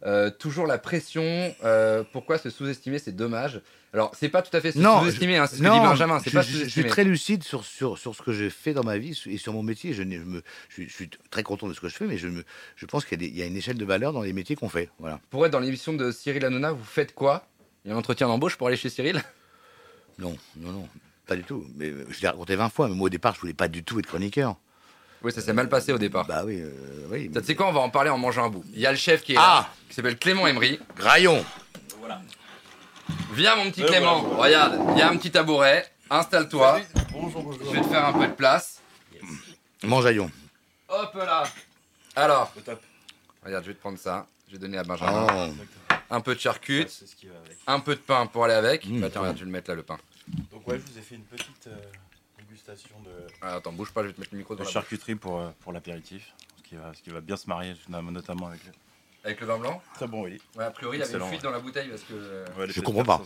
[0.06, 1.56] Euh, toujours la pression.
[1.64, 3.62] euh, pourquoi se sous-estimer C'est dommage.
[3.94, 5.38] Alors, c'est pas tout à fait sous-estimer.
[5.38, 6.20] hein, c'est ce que dit Benjamin.
[6.20, 8.74] C'est je, pas je- je suis très lucide sur, sur, sur ce que je fais
[8.74, 9.94] dans ma vie et sur mon métier.
[9.94, 12.44] Je, me, suis, je suis très content de ce que je fais, mais je, me,
[12.76, 14.90] je pense qu'il y a une échelle de valeur dans les métiers qu'on fait.
[15.00, 15.20] Voilà.
[15.30, 17.48] Pour être dans l'émission de Cyril Hanouna, vous faites quoi?
[17.86, 19.22] Il y a un entretien d'embauche pour aller chez Cyril?
[20.20, 20.90] Non, non, non,
[21.28, 21.66] pas du tout.
[21.76, 23.84] Mais euh, je l'ai raconté 20 fois, mais moi, au départ, je voulais pas du
[23.84, 24.58] tout être chroniqueur.
[25.24, 26.26] Oui, ça s'est mal passé au départ.
[26.28, 27.30] Bah oui, euh, oui.
[27.34, 28.64] Ça, Tu sais quoi On va en parler en mangeant un bout.
[28.74, 30.80] Il y a le chef qui est Ah là, qui s'appelle Clément Emery.
[30.98, 31.44] Graillon
[33.34, 34.22] Viens, mon petit Euh, Clément.
[34.22, 34.68] voilà.
[34.68, 35.88] Regarde, il y a un petit tabouret.
[36.10, 36.82] Installe-toi.
[37.12, 37.62] Bonjour, bonjour.
[37.66, 38.82] Je vais te faire un peu de place.
[39.84, 40.30] Mangeaillon.
[40.90, 41.44] Hop là.
[42.16, 42.54] Alors,
[43.44, 44.28] regarde, je vais te prendre ça.
[44.48, 45.28] Je vais donner à Benjamin.
[45.50, 45.94] Oh.
[46.12, 47.58] Un peu de charcut, C'est ce qui va avec.
[47.66, 48.86] un peu de pain pour aller avec.
[48.86, 49.00] Mmh.
[49.02, 49.98] Bah, tiens, regarde, je vais le mettre là, le pain.
[50.52, 51.76] Donc ouais, je vous ai fait une petite euh,
[52.58, 53.10] dégustation de,
[53.42, 54.74] Ah, attends, bouge pas, je vais te mettre le micro de dans la bouche.
[54.74, 56.34] charcuterie pour, euh, pour l'apéritif.
[56.58, 58.72] Ce qui, va, ce qui va bien se marier, notamment avec le...
[59.26, 60.40] Avec le vin blanc Très bon, oui.
[60.56, 61.44] Ouais, a priori, il y avait une fuite ouais.
[61.44, 62.14] dans la bouteille parce que.
[62.14, 63.22] euh, Ouais, Je comprends pas.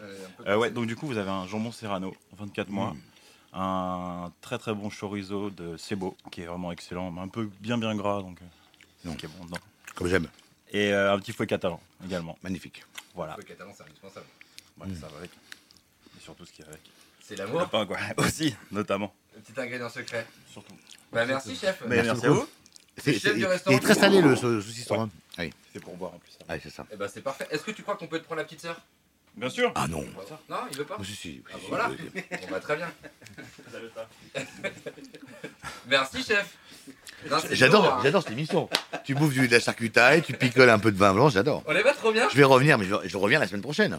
[0.00, 0.16] euh,
[0.46, 2.92] Euh, ouais, donc du coup, vous avez un jambon serrano, 24 mois.
[2.94, 3.00] Mmh.
[3.54, 7.76] Un très très bon chorizo de Sebo, qui est vraiment excellent, mais un peu bien
[7.76, 8.38] bien gras, donc
[9.02, 9.12] c'est Non.
[9.12, 9.58] ce qui est bon dedans.
[9.94, 10.26] Comme j'aime.
[10.70, 12.38] Et euh, un petit fouet catalan également.
[12.42, 12.82] Magnifique.
[13.14, 13.36] Voilà.
[13.36, 14.24] Le catalan, c'est indispensable.
[14.80, 15.30] Ouais, Ça va avec.
[16.16, 16.80] Et surtout ce qui est avec.
[17.22, 17.68] C'est Le l'amour.
[17.68, 17.96] pain, quoi.
[18.18, 19.14] Aussi, notamment.
[19.34, 20.26] Le petit ingrédient secret.
[20.50, 20.74] Surtout.
[21.12, 21.80] Bah merci chef.
[21.86, 22.40] Mais merci, à beaucoup.
[22.40, 22.48] vous.
[22.98, 25.02] C'est, chef il est très salé le sau- saucisson.
[25.02, 25.10] hein.
[25.38, 26.32] Oui, C'est pour boire en plus.
[26.48, 26.84] Ouais, c'est ça.
[26.92, 27.46] Eh bah c'est parfait.
[27.50, 28.76] Est-ce que tu crois qu'on peut te prendre la petite sœur?
[29.34, 29.72] Bien sûr.
[29.74, 30.04] Ah non.
[30.50, 30.96] Non, il veut pas?
[31.00, 31.88] Oh, si, si, Ah si, voilà.
[31.90, 32.22] oui.
[32.30, 32.90] Bon bah très bien.
[35.88, 36.56] Merci chef.
[37.52, 38.00] J'adore, hein.
[38.02, 38.68] j'adore cette émission.
[39.04, 41.62] Tu bouffes du, de la charcutaille, tu picoles un peu de vin blanc, j'adore.
[41.66, 43.98] On est pas trop bien Je vais revenir, mais je, je reviens la semaine prochaine.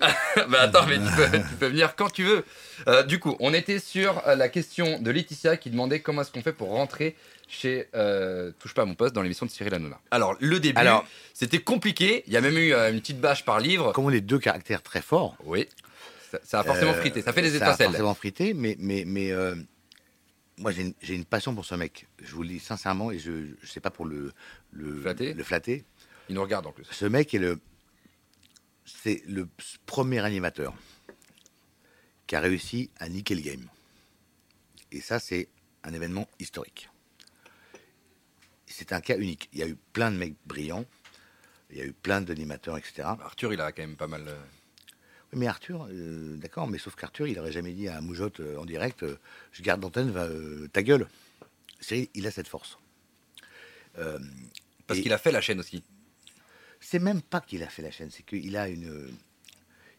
[0.48, 2.44] Bah attends, mais tu peux, tu peux venir quand tu veux.
[2.88, 6.32] Euh, du coup, on était sur euh, la question de Laetitia qui demandait comment est-ce
[6.32, 7.16] qu'on fait pour rentrer
[7.48, 10.00] chez euh, Touche pas à mon poste dans l'émission de Cyril Hanouna.
[10.10, 12.24] Alors, le début, Alors- c'était compliqué.
[12.26, 13.92] Il y a même eu euh, une petite bâche par livre.
[13.92, 15.68] Comme on est deux caractères très forts, Oui,
[16.30, 17.22] ça, ça a forcément Euh, frité.
[17.22, 17.86] Ça fait des ça a étincelles.
[17.88, 19.54] forcément frité, mais, mais, mais euh,
[20.58, 22.08] moi j'ai une, j'ai une passion pour ce mec.
[22.22, 24.32] Je vous le dis sincèrement, et je ne sais pas pour le,
[24.72, 25.84] le, Flatter le flatter.
[26.28, 26.84] Il nous regarde en plus.
[26.90, 27.60] Ce mec est le,
[28.84, 29.48] c'est le
[29.86, 30.74] premier animateur
[32.26, 33.68] qui a réussi à niquer le game.
[34.92, 35.48] Et ça, c'est
[35.82, 36.88] un événement historique.
[38.66, 39.48] C'est un cas unique.
[39.52, 40.84] Il y a eu plein de mecs brillants,
[41.70, 43.02] il y a eu plein d'animateurs, etc.
[43.02, 44.26] Arthur, il a quand même pas mal.
[44.26, 44.36] euh,
[45.32, 48.56] Oui, mais Arthur, euh, d'accord, mais sauf qu'Arthur, il aurait jamais dit à Moujotte euh,
[48.56, 49.16] en direct euh,
[49.52, 51.08] Je garde l'antenne, ta gueule.
[51.80, 52.78] Cyril, il a cette force.
[54.86, 55.84] Parce qu'il a fait la chaîne aussi.
[56.84, 59.10] C'est même pas qu'il a fait la chaîne, c'est qu'il a une.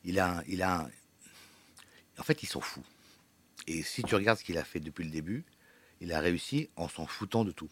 [0.04, 0.88] Il a, il a
[2.20, 2.84] En fait, il s'en fout.
[3.66, 5.44] Et si tu regardes ce qu'il a fait depuis le début,
[6.00, 7.72] il a réussi en s'en foutant de tout.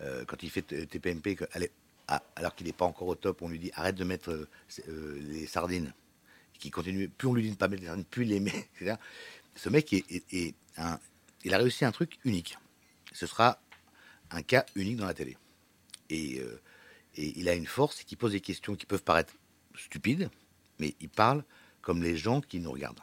[0.00, 1.36] Euh, quand il fait TPMP,
[2.06, 4.48] ah, alors qu'il n'est pas encore au top, on lui dit arrête de mettre euh,
[4.88, 5.92] euh, les sardines.
[6.60, 8.40] Qui continue, plus on lui dit de ne pas mettre les sardines, plus il les
[8.40, 8.68] met.
[9.56, 10.54] Ce mec il
[11.52, 12.56] a réussi un truc unique.
[13.12, 13.60] Ce sera
[14.30, 15.36] un cas unique dans la télé.
[16.10, 16.40] Et,
[17.16, 19.34] et il a une force, c'est qu'il pose des questions qui peuvent paraître
[19.76, 20.30] stupides,
[20.78, 21.44] mais il parle
[21.80, 23.00] comme les gens qui nous regardent.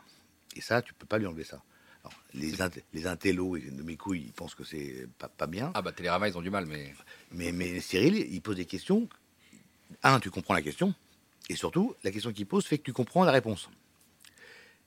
[0.56, 1.62] Et ça, tu peux pas lui enlever ça.
[2.04, 5.48] Alors, les, int- les intellos et de mes couilles, ils pensent que c'est pas, pas
[5.48, 5.72] bien.
[5.74, 6.94] Ah bah Télérama, ils ont du mal, mais.
[7.32, 9.08] Mais, mais Cyril, il pose des questions.
[10.04, 10.94] Un, tu comprends la question.
[11.50, 13.70] Et surtout, la question qu'il pose fait que tu comprends la réponse.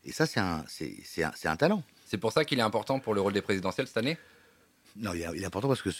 [0.05, 1.83] Et ça, c'est un, un, un talent.
[2.07, 4.19] C'est pour ça qu'il est important pour le rôle des présidentielles cette année?
[4.97, 5.91] Non, il est, important parce que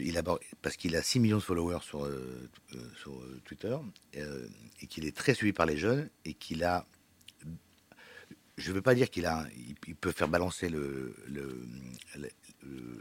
[0.00, 0.22] il a,
[0.60, 3.74] parce qu'il a 6 millions de followers sur, euh, euh, sur euh, Twitter
[4.12, 6.86] et qu'il est très suivi par les jeunes et qu'il a.
[8.58, 9.46] Je ne veux pas dire qu'il a,
[9.86, 11.66] il, peut faire balancer le- le-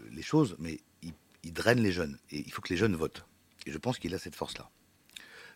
[0.09, 1.11] les choses, mais il,
[1.43, 3.25] il draine les jeunes et il faut que les jeunes votent.
[3.65, 4.69] Et je pense qu'il a cette force-là.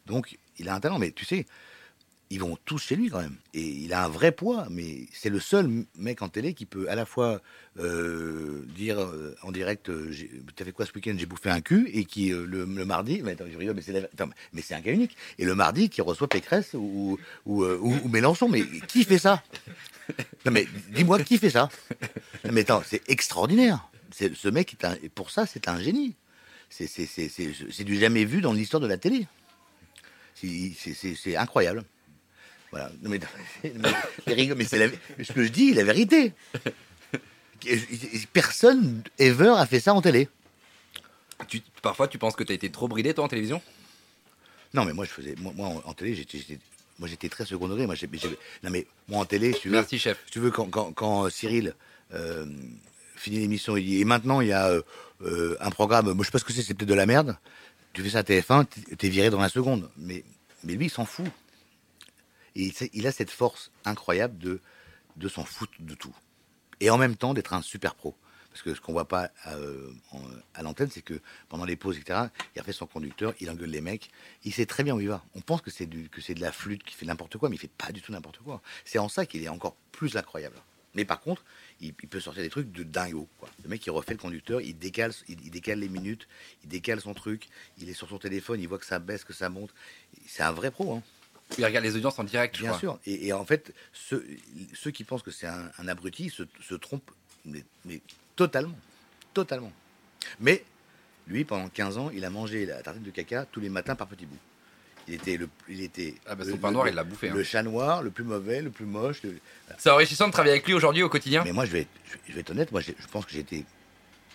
[0.06, 1.46] Donc, il a un talent, mais tu sais,
[2.32, 3.36] ils vont tous chez lui quand même.
[3.54, 6.90] Et il a un vrai poids, mais c'est le seul mec en télé qui peut
[6.90, 7.40] à la fois
[7.80, 10.12] euh, dire euh, en direct euh,
[10.56, 11.14] T'as fait quoi ce week-end?
[11.18, 11.90] J'ai bouffé un cul.
[11.94, 15.16] Et qui, le, mardi, mais attends, mais c'est la- mais c'est un cas unique.
[15.38, 18.50] Et le mardi, qui reçoit Pécresse ou, ou, Mélenchon.
[18.50, 19.44] Mais qui fait ça?
[20.46, 21.70] Non, mais dis-moi, qui fait ça
[22.52, 23.88] Mais attends, c'est extraordinaire.
[24.12, 26.16] C'est- Ce mec, est un, pour ça, c'est un génie.
[26.70, 29.28] C'est- C'est c'est- du jamais vu dans l'histoire de la télé.
[30.36, 31.84] C'est incroyable.
[32.72, 32.92] Voilà.
[33.02, 33.20] Non, mais,
[34.28, 34.90] mais, mais c'est
[35.24, 36.34] ce que je dis, la vérité.
[38.34, 40.28] Personne ever a fait ça en télé.
[41.48, 43.62] tu, Parfois, tu penses que tu as été trop bridé, toi, en télévision?
[44.74, 45.36] Non, mais moi, je faisais.
[45.40, 46.38] Moi, moi, en, en télé, j'étais.
[46.38, 46.60] j'étais-
[47.00, 47.86] Moi, j'étais très second degré.
[47.86, 47.96] Moi,
[48.64, 49.76] non, mais moi, en télé, si tu veux.
[49.76, 50.18] Merci, chef.
[50.26, 51.74] Si tu veux, quand, quand, quand Cyril
[52.14, 52.46] euh,
[53.16, 54.82] finit l'émission, il dit Et maintenant, il y a euh,
[55.22, 56.12] euh, un programme.
[56.12, 57.38] Moi, je sais pas ce que c'est, c'est peut-être de la merde.
[57.94, 59.90] Tu fais ça à TF1, t'es- t'es viré dans la seconde.
[59.98, 60.24] Mais,
[60.64, 61.26] mais lui, il s'en fout.
[62.56, 66.16] Et il, a cette force incroyable de, s'en foutre de tout.
[66.80, 68.16] Et en même temps, d'être un super pro.
[68.50, 69.92] Parce que ce qu'on voit pas euh,
[70.54, 73.82] à l'antenne, c'est que pendant les pauses, etc., il refait son conducteur, il engueule les
[73.82, 74.12] mecs,
[74.46, 75.26] il sait très bien où il va.
[75.36, 77.92] On pense que c'est de la flûte qui fait n'importe quoi, mais il fait pas
[77.92, 78.62] du tout n'importe quoi.
[78.86, 80.56] C'est en ça qu'il est encore plus incroyable.
[80.96, 81.44] Mais par contre,
[81.82, 83.28] il, peut sortir des trucs de dingo.
[83.64, 86.28] Le mec, il refait le conducteur, il décale, il, il décale les minutes,
[86.64, 89.34] il décale son truc, il est sur son téléphone, il voit que ça baisse, que
[89.34, 89.74] ça monte.
[90.26, 90.96] C'est un vrai pro.
[90.96, 91.04] Hein.
[91.58, 92.80] Il regarde les audiences en direct, je Bien crois.
[92.80, 93.00] sûr.
[93.06, 94.26] Et, et en fait, ceux,
[94.74, 97.12] ceux qui pensent que c'est un, un abruti se, se trompent,
[97.46, 98.02] mais, mais
[98.36, 98.78] totalement.
[99.34, 99.72] Totalement.
[100.40, 100.64] Mais
[101.28, 104.08] lui, pendant 15 ans, il a mangé la tartine de caca tous les matins par
[104.08, 104.38] petits bouts.
[105.08, 107.04] Il était le, il était Ah bah, le- son pain le- noir, le- il l'a
[107.04, 107.30] bouffé.
[107.30, 107.34] hein.
[107.36, 109.22] Le chat noir, le plus mauvais, le plus moche.
[109.22, 109.38] le-
[109.78, 111.90] C'est enrichissant de travailler avec lui aujourd'hui au quotidien Mais moi, je vais, être-
[112.28, 112.72] je vais être honnête.
[112.72, 113.66] Moi, je pense que j'étais,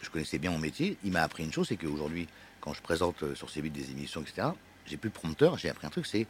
[0.01, 0.97] je connaissais bien mon métier.
[1.03, 2.29] Il m'a appris une chose, c'est qu'aujourd'hui,
[2.61, 4.47] quand je présente euh, sur C8 des émissions, etc.,
[4.87, 5.59] j'ai plus de prompteur.
[5.59, 6.27] J'ai appris un truc, c'est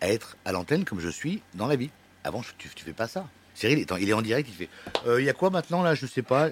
[0.00, 1.90] à être à l'antenne comme je suis dans la vie.
[2.24, 3.28] Avant, tu, tu fais pas ça.
[3.54, 4.68] Cyril, il est en direct, il fait.
[5.06, 6.50] Euh, Il y a quoi maintenant là Je sais pas.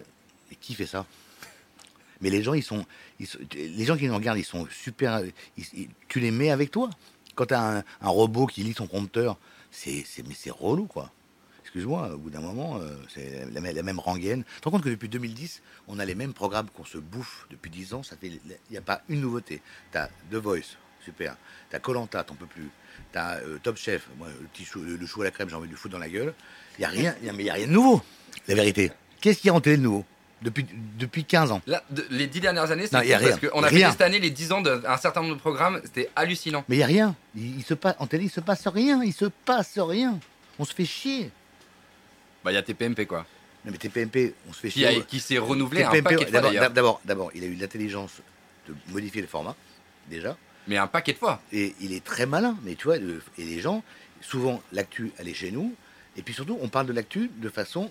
[0.60, 1.06] Qui fait ça?
[2.20, 2.84] Mais les gens, ils sont,
[3.54, 5.22] les gens qui nous regardent, ils sont super.
[6.08, 6.90] tu les mets avec toi?
[7.34, 9.38] Quand tu as un, robot qui lit ton prompteur,
[9.70, 11.12] c'est, mais c'est relou, quoi.
[11.62, 14.42] Excuse-moi, au bout d'un moment, euh, c'est la, même- rengaine.
[14.56, 17.70] Tu te compte que depuis 2010, on a les mêmes programmes qu'on se bouffe depuis
[17.70, 18.02] 10 ans.
[18.02, 18.40] Ça fait, il
[18.70, 19.60] n'y a pas une nouveauté.
[19.92, 20.76] T'as The Voice,
[21.08, 21.36] super.
[21.70, 22.68] T'as Colanta, t'en peux plus.
[23.12, 25.66] T'as euh, Top Chef, moi, le petit chou, le, chou à la crème, j'ai envie
[25.68, 26.34] de le foutre dans la gueule.
[26.78, 28.02] Il y a rien, y a- mais il y a rien de nouveau.
[28.46, 28.92] La vérité.
[29.20, 30.04] Qu'est-ce qu'il y a en télé de nouveau
[30.42, 30.66] depuis,
[30.98, 31.62] depuis 15 ans?
[31.66, 34.52] Là, de- les dix dernières années, c'est parce qu'on a fait cette année les 10
[34.52, 36.64] ans d'un certain nombre de programmes, c'était hallucinant.
[36.68, 37.16] Mais il y a rien.
[37.34, 39.02] Il, il se passe, en télé, il se passe rien.
[39.02, 40.18] Il se passe rien.
[40.58, 41.30] On se fait chier.
[42.44, 43.24] Bah, il y a TPMP quoi.
[43.64, 44.86] Non, mais TPMP, on se fait Qui, chier.
[44.86, 46.30] a- qui s'est renouvelé TPMP,
[47.04, 48.12] d'abord, il a eu l'intelligence
[48.68, 49.56] de modifier le format,
[50.08, 50.36] déjà.
[50.68, 51.42] Mais un paquet de fois.
[51.52, 52.56] Et il est très malin.
[52.62, 53.02] Mais tu vois, et
[53.38, 53.82] les gens,
[54.20, 55.74] souvent, l'actu, elle est chez nous.
[56.16, 57.90] Et puis surtout, on parle de l'actu de façon.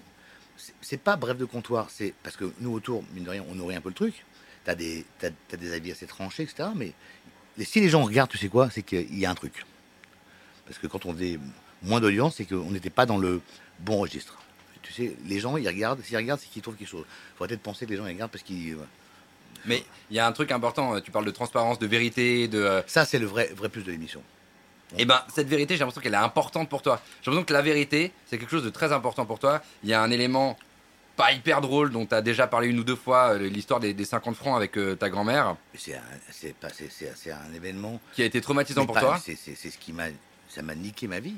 [0.82, 1.90] c'est- pas bref de comptoir.
[1.92, 4.26] C'est parce que nous, autour, mine de rien, on nourrit un peu le truc.
[4.66, 6.70] T'as des, t'as, t'as des avis assez tranchés, etc.
[6.76, 6.94] Mais
[7.64, 9.66] si les gens regardent, tu sais quoi C'est qu'il y a un truc.
[10.66, 11.40] Parce que quand on faisait
[11.84, 13.40] moins d'audience, c'est qu'on n'était pas dans le
[13.80, 14.38] bon registre.
[14.82, 16.02] Tu sais, les gens, ils regardent.
[16.04, 17.06] S'ils regardent, c'est qu'ils trouvent quelque chose.
[17.08, 18.76] Il faudrait peut-être penser que les gens ils regardent parce qu'ils.
[19.66, 22.60] Mais il y a un truc important, euh, tu parles de transparence, de vérité, de...
[22.62, 24.22] euh, Ça, c'est le vrai, vrai plus de l'émission.
[24.98, 27.02] Eh ben, cette vérité, j'ai l'impression qu'elle est importante pour toi.
[27.22, 29.62] J'ai l'impression que la vérité, c'est quelque chose de très important pour toi.
[29.84, 30.58] Il y a un élément
[31.18, 33.94] pas hyper drôle dont tu as déjà parlé une ou deux fois, euh, l'histoire des,
[33.94, 36.02] des 50 francs avec euh, ta grand-mère, C'est un,
[36.32, 38.00] c'est pas, c'est, c'est- c'est un événement.
[38.14, 39.20] qui a été traumatisant pour pas- toi.
[39.22, 40.06] C'est, ce qui m'a,
[40.48, 41.36] ça m'a niqué ma vie.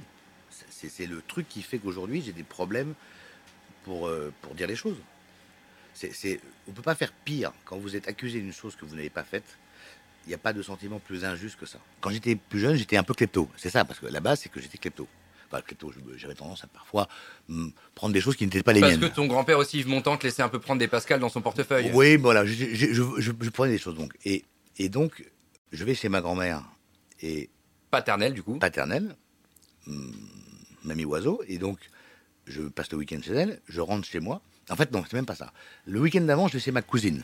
[0.69, 2.93] C'est, c'est le truc qui fait qu'aujourd'hui j'ai des problèmes
[3.85, 4.97] pour, euh, pour dire les choses.
[6.11, 9.09] C'est, on peut pas faire pire quand vous êtes accusé d'une chose que vous n'avez
[9.09, 9.43] pas faite.
[10.25, 11.79] Il n'y a pas de sentiment plus injuste que ça.
[12.01, 13.49] Quand j'étais plus jeune, j'étais un peu klepto.
[13.57, 15.07] C'est ça, parce que la base, c'est que j'étais klepto.
[15.51, 17.07] Enfin, klepto, j'avais tendance à parfois
[17.49, 19.11] hum, prendre des choses qui n'étaient pas les Parce que miennes.
[19.13, 21.89] ton grand-père aussi, Yves Montand, te laissait un peu prendre des pascals dans son portefeuille.
[21.93, 24.13] Oui, voilà, je, je, je, je- je prenais des choses donc.
[24.25, 24.45] Et,
[24.77, 25.25] et donc,
[25.71, 26.63] je vais chez ma grand-mère
[27.21, 27.49] et
[27.91, 28.59] Paternel, du coup.
[28.59, 29.15] paternelle,
[29.87, 30.13] hum,
[30.83, 31.79] mamie oiseau, et donc
[32.45, 34.41] je passe le week-end chez elle, je rentre chez moi.
[34.69, 35.51] En fait, non, c'est même pas ça.
[35.85, 37.23] Le week-end d'avant, je vais chez ma cousine.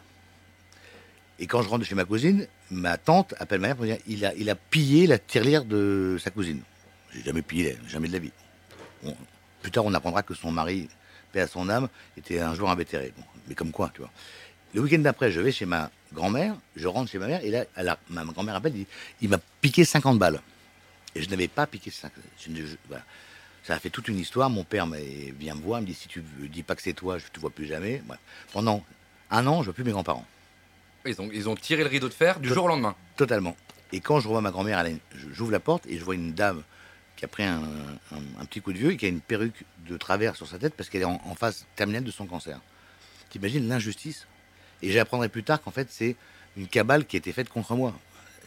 [1.39, 4.25] Et quand je rentre chez ma cousine, ma tante appelle ma mère pour dire il
[4.25, 6.61] a, il a pillé la tirelire de sa cousine.
[7.13, 8.31] J'ai jamais pillé, jamais de la vie.
[9.61, 10.87] Plus tard, on apprendra que son mari,
[11.31, 13.13] paix à son âme, était un jour invétéré.
[13.47, 14.11] Mais comme quoi, tu vois.
[14.73, 17.65] Le week-end d'après, je vais chez ma grand-mère, je rentre chez ma mère, et là,
[17.75, 18.73] elle a- ma grand-mère appelle,
[19.21, 20.41] il m'a piqué 50 balles.
[21.15, 23.03] Et je n'avais pas piqué 50 je ne- je- voilà.
[23.65, 24.49] Ça a fait toute une histoire.
[24.49, 27.17] Mon père vient me voir, me dit si tu ne dis pas que c'est toi,
[27.17, 28.01] je ne te vois plus jamais.
[28.05, 28.19] Bref.
[28.53, 28.83] Pendant
[29.31, 30.25] un an, je ne vois plus mes grands-parents.
[31.05, 32.95] Ils ont, ils ont tiré le rideau de fer du Tot- jour au lendemain.
[33.15, 33.55] Totalement.
[33.91, 34.99] Et quand je revois ma grand-mère, une-
[35.33, 36.63] j'ouvre la porte et je vois une dame
[37.15, 37.61] qui a pris un,
[38.11, 40.57] un- un petit coup de vieux et qui a une perruque de travers sur sa
[40.59, 42.59] tête parce qu'elle est en, en phase terminale de son cancer.
[43.29, 44.27] T'imagines l'injustice?
[44.81, 46.15] Et j'apprendrai plus tard qu'en fait, c'est
[46.57, 47.93] une cabale qui a été faite contre moi.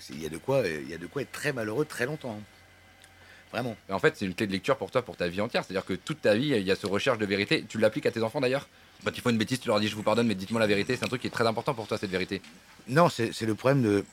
[0.01, 2.07] C'est- Il y, a de quoi, il y a de quoi être très malheureux très
[2.07, 2.41] longtemps.
[3.53, 3.77] Vraiment.
[3.89, 5.65] Et en fait, c'est une clé de lecture pour toi, pour ta vie entière.
[5.65, 7.65] C'est-à-dire que toute ta vie, il y a ce recherche de vérité.
[7.69, 8.69] Tu l'appliques à tes enfants d'ailleurs?
[9.05, 10.97] Quand ils font une bêtise, tu leur dis je vous pardonne, mais dites-moi la vérité.
[10.97, 12.43] C'est un truc qui est très important pour toi, cette vérité.
[12.89, 14.05] Non, c'est le problème de.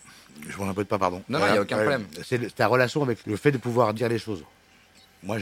[0.48, 1.24] Je m'en répète pas, pardon.
[1.28, 2.06] Non, non, il y a aucun problème.
[2.24, 4.44] C'est ta relation avec le fait de pouvoir dire les choses.
[5.24, 5.38] Moi,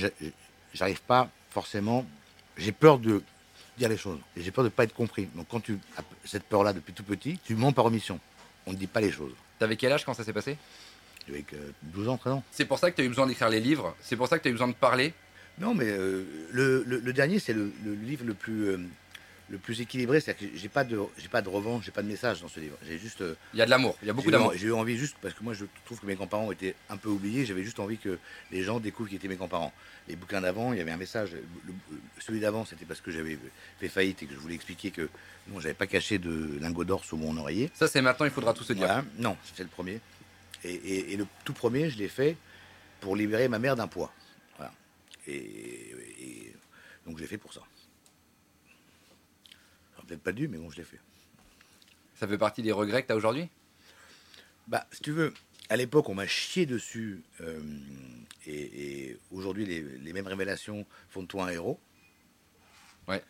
[0.73, 2.05] j'arrive pas forcément.
[2.57, 3.21] J'ai peur de
[3.77, 4.19] dire les choses.
[4.37, 5.27] Et j'ai peur de pas être compris.
[5.35, 8.19] Donc, quand tu as cette peur-là depuis tout petit, tu mens par omission.
[8.65, 9.33] On ne dit pas les choses.
[9.59, 10.57] T'avais quel âge quand ça s'est passé?
[11.29, 12.43] Avec euh, 12 ans, 13 ans.
[12.51, 13.95] C'est pour ça que tu as eu besoin d'écrire les livres.
[14.01, 15.13] C'est pour ça que tu as eu besoin de parler.
[15.59, 18.77] Non, mais euh, le, le- le dernier, c'est le, le livre le plus, euh,
[19.49, 20.19] le plus équilibré.
[20.19, 22.59] C'est-à-dire que j'ai pas de, j'ai pas de revanche, j'ai pas de message dans ce
[22.59, 22.75] livre.
[22.87, 23.21] J'ai juste.
[23.21, 23.95] euh, Il y a de l'amour.
[24.01, 24.53] Il y a beaucoup d'amour.
[24.55, 27.09] J'ai eu envie juste, parce que moi je trouve que mes grands-parents étaient un peu
[27.09, 28.17] oubliés, j'avais juste envie que
[28.51, 29.71] les gens découvrent qui étaient mes grands-parents.
[30.07, 31.29] Les bouquins d'avant, il y avait un message.
[32.19, 33.37] Celui d'avant, c'était parce que j'avais
[33.79, 35.07] fait faillite et que je voulais expliquer que
[35.49, 37.69] non, j'avais pas caché de lingots d'or sous mon oreiller.
[37.73, 38.85] Ça, c'est maintenant, il faudra tout se dire.
[38.87, 39.03] Voilà.
[39.19, 39.99] Non, c'est le premier.
[40.65, 42.37] Et, et- et le tout premier, je l'ai fait
[43.01, 44.13] pour libérer ma mère d'un poids.
[44.57, 44.73] Voilà.
[45.27, 46.53] Et, et-
[47.05, 47.61] donc j'ai fait pour ça.
[49.95, 50.99] J'aurais peut-être pas dû, mais bon, je l'ai fait.
[52.15, 53.49] Ça fait partie des regrets que tu as aujourd'hui?
[54.67, 55.33] Bah, si tu veux,
[55.69, 57.21] à l'époque, on m'a chié dessus.
[57.41, 57.59] euh,
[58.45, 61.79] et et aujourd'hui, les, les mêmes révélations font de toi un héros.
[63.07, 63.21] Ouais.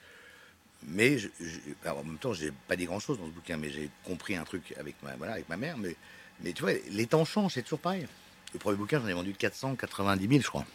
[0.86, 3.70] Mais je- je- alors, en même temps, j'ai pas dit grand-chose dans ce bouquin, mais
[3.72, 5.78] j'ai compris un truc avec ma, voilà, avec ma mère.
[5.78, 5.96] Mais,
[6.42, 8.08] mais tu vois, les temps changent, c'est toujours pareil.
[8.54, 10.66] Le premier bouquin, j'en ai vendu 490 000, je crois.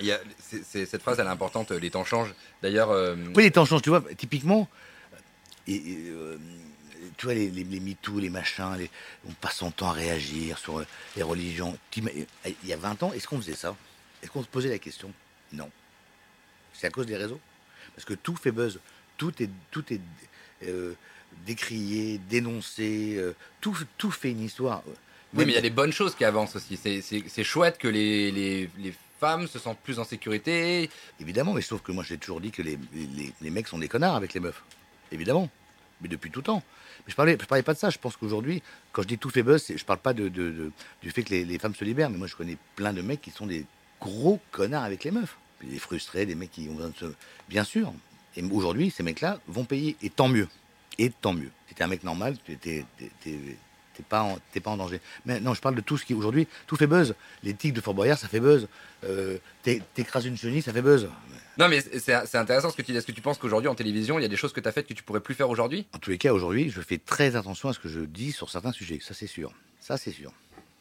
[0.00, 1.70] Il y a- Cette phrase, elle est importante.
[1.70, 2.34] Les temps changent.
[2.62, 4.68] D'ailleurs, euh, Oui, les temps changent, tu vois, typiquement.
[5.68, 6.36] Et, et, euh,
[7.16, 8.90] tu vois, les, les, les MeToo, les machins, les,
[9.28, 10.86] on passe son temps à réagir sur euh,
[11.16, 11.78] les religions.
[11.96, 12.26] Il
[12.64, 13.76] y a 20 ans, est-ce qu'on faisait ça?
[14.22, 15.12] Est-ce qu'on se posait la question?
[15.52, 15.70] Non.
[16.72, 17.40] C'est à cause des réseaux?
[17.94, 18.80] Parce que tout fait buzz.
[19.16, 20.00] Tout est, tout est
[20.64, 20.94] euh,
[21.46, 24.82] décrier, dénoncer, euh, tout, tout fait une histoire.
[25.34, 26.76] Oui, mais il y a des bonnes choses qui avancent aussi.
[26.76, 30.90] C'est- chouette que les, les, les femmes se sentent plus en sécurité.
[31.20, 32.78] Évidemment, mais sauf que moi j'ai toujours dit que les,
[33.40, 34.62] les, mecs sont des connards avec les meufs.
[35.10, 35.48] Évidemment.
[36.02, 36.62] Mais depuis tout temps.
[37.06, 37.88] Mais je parlais, je parlais pas de ça.
[37.90, 38.62] Je pense qu'aujourd'hui,
[38.92, 40.72] quand je dis tout fait buzz, je parle pas de, de- de-
[41.02, 42.10] du fait que les, les femmes se libèrent.
[42.10, 43.64] Mais moi je connais plein de mecs qui sont des
[44.00, 45.36] gros connards avec les meufs.
[45.62, 47.14] Des frustrés, des mecs qui ont besoin de se.
[47.48, 47.92] Bien sûr.
[48.36, 49.96] Et aujourd'hui, ces mecs-là vont payer.
[50.02, 50.48] Et tant mieux.
[50.98, 51.50] Et tant mieux.
[51.68, 52.84] Si t'es un mec normal, t'es- t'es
[53.22, 53.56] t'es-
[54.08, 55.00] pas, en- t'es pas en danger.
[55.26, 57.14] Mais non, je parle de tout ce qui aujourd'hui, tout fait buzz.
[57.44, 58.66] Les tics de Fort Boyard, ça fait buzz.
[59.04, 61.08] Euh, t'é- T'écrases une chenille, ça fait buzz.
[61.58, 62.98] Non, mais c'est c'est intéressant ce que tu dis.
[62.98, 64.72] Est-ce que tu penses qu'aujourd'hui, en télévision, il y a des choses que tu as
[64.72, 65.86] faites que tu pourrais plus faire aujourd'hui?
[65.92, 68.50] En tous les cas, aujourd'hui, je fais très attention à ce que je dis sur
[68.50, 68.98] certains sujets.
[69.02, 69.52] Ça, c'est sûr.
[69.78, 70.32] Ça, c'est sûr.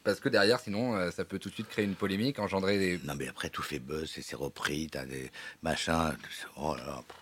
[0.04, 3.00] Parce que derrière, sinon, euh, ça peut tout de suite créer une polémique, engendrer des.
[3.04, 5.30] Non, mais après, tout fait buzz, c'est c'est repris, t'as des
[5.62, 6.16] machins.
[6.56, 7.18] Oh là là, pff,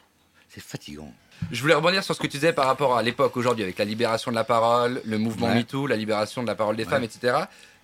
[0.60, 1.14] c'est fatigant.
[1.52, 3.86] Je voulais rebondir sur ce que tu disais par rapport à l'époque aujourd'hui, avec la
[3.86, 5.56] libération de la parole, le mouvement Ouais.
[5.56, 6.90] MeToo, la libération de la parole des Ouais.
[6.90, 7.38] femmes, etc.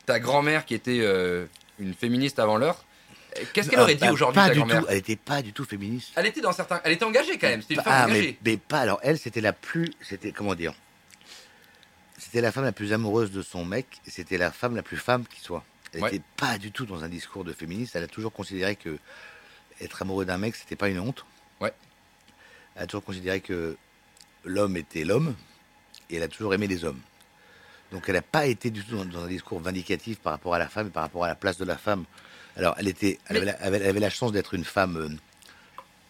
[0.05, 1.45] Ta grand-mère, qui était euh,
[1.79, 2.83] une féministe avant l'heure,
[3.53, 4.83] qu'est-ce qu'elle aurait Euh, dit bah, aujourd'hui, ta grand-mère.
[4.89, 6.11] Elle était pas du tout féministe.
[6.15, 6.81] Elle était dans certains.
[6.83, 7.61] Elle était engagée quand même.
[7.61, 8.37] C'était une femme Ah, engagée.
[8.43, 8.79] mais, mais pas.
[8.81, 9.91] Alors, elle, c'était la plus.
[10.01, 10.73] C'était, comment dire
[12.17, 13.87] C'était la femme la plus amoureuse de son mec.
[14.07, 15.63] C'était la femme la plus femme qui soit.
[15.93, 16.11] Elle Ouais.
[16.11, 17.95] n'était pas du tout dans un discours de féministe.
[17.95, 18.97] Elle a toujours considéré que
[19.81, 21.25] être amoureux d'un mec, c'était pas une honte.
[21.61, 21.73] Ouais.
[22.75, 23.75] Elle a toujours considéré que
[24.43, 25.35] l'homme était l'homme.
[26.09, 26.99] Et elle a toujours aimé les hommes.
[27.91, 30.59] Donc, elle n'a pas été du tout dans, dans un discours vindicatif par rapport à
[30.59, 32.03] la femme et par rapport à la place de la femme.
[32.57, 34.97] Alors, elle, était, elle, avait, la, elle avait- elle avait la chance d'être une femme
[34.97, 35.09] euh,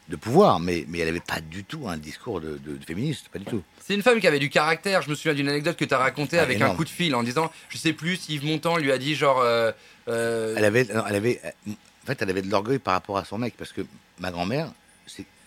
[0.10, 3.30] de pouvoir, mais, mais elle n'avait pas du tout un discours de, de- de féministe,
[3.30, 3.64] pas du tout.
[3.84, 5.02] C'est une femme qui avait du caractère.
[5.02, 7.16] Je me souviens d'une anecdote que tu as racontée Ah, avec un coup de fil
[7.16, 9.40] en disant Je sais plus si Yves Montand lui a dit genre.
[9.40, 9.72] euh,
[10.08, 13.26] euh, Elle avait, non, elle avait, en fait, elle avait de l'orgueil par rapport à
[13.26, 13.82] son mec, parce que
[14.20, 14.72] ma grand-mère,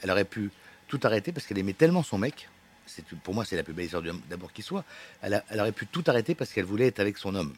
[0.03, 0.51] elle aurait pu
[0.89, 2.49] tout arrêter parce qu'elle aimait tellement son mec.
[2.87, 4.85] C'est pour moi, c'est la plus belle histoire d'amour qui soit.
[5.21, 7.53] Elle, elle aurait pu tout arrêter parce qu'elle voulait être avec son homme.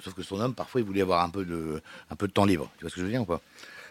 [0.00, 2.44] Sauf que son homme, parfois, il voulait avoir un peu de, un peu de temps
[2.44, 2.70] libre.
[2.78, 3.40] Tu vois ce que je veux dire ou pas?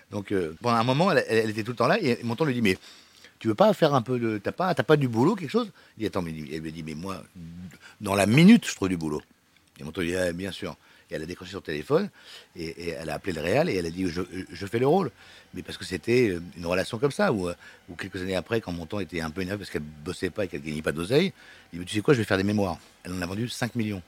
[0.10, 2.54] Donc, euh, pendant un moment, elle, était tout le temps là et mon temps lui
[2.54, 2.78] dit mais
[3.40, 5.72] tu veux pas faire un peu de, t'as pas, pas du boulot quelque chose?
[5.98, 7.22] Il dit attends, mais elle me dit mais moi,
[8.00, 9.22] dans la minute, je trouve du boulot.
[9.80, 10.78] Et mon temps lui dit bien sûr.
[11.10, 12.10] Et elle a décroché son téléphone
[12.56, 14.88] et, et elle a appelé le Réal et elle a dit je, je fais le
[14.88, 15.12] rôle.
[15.54, 17.54] Mais parce que c'était euh, une relation comme ça, où, euh,
[17.90, 20.46] où quelques années après, quand mon temps était un peu énervé parce qu'elle bossait pas
[20.46, 21.32] et qu'elle gagnait pas d'oseille,
[21.72, 22.78] il dit tu sais quoi, je vais faire des mémoires.
[23.04, 24.02] Elle en a vendu 5 millions.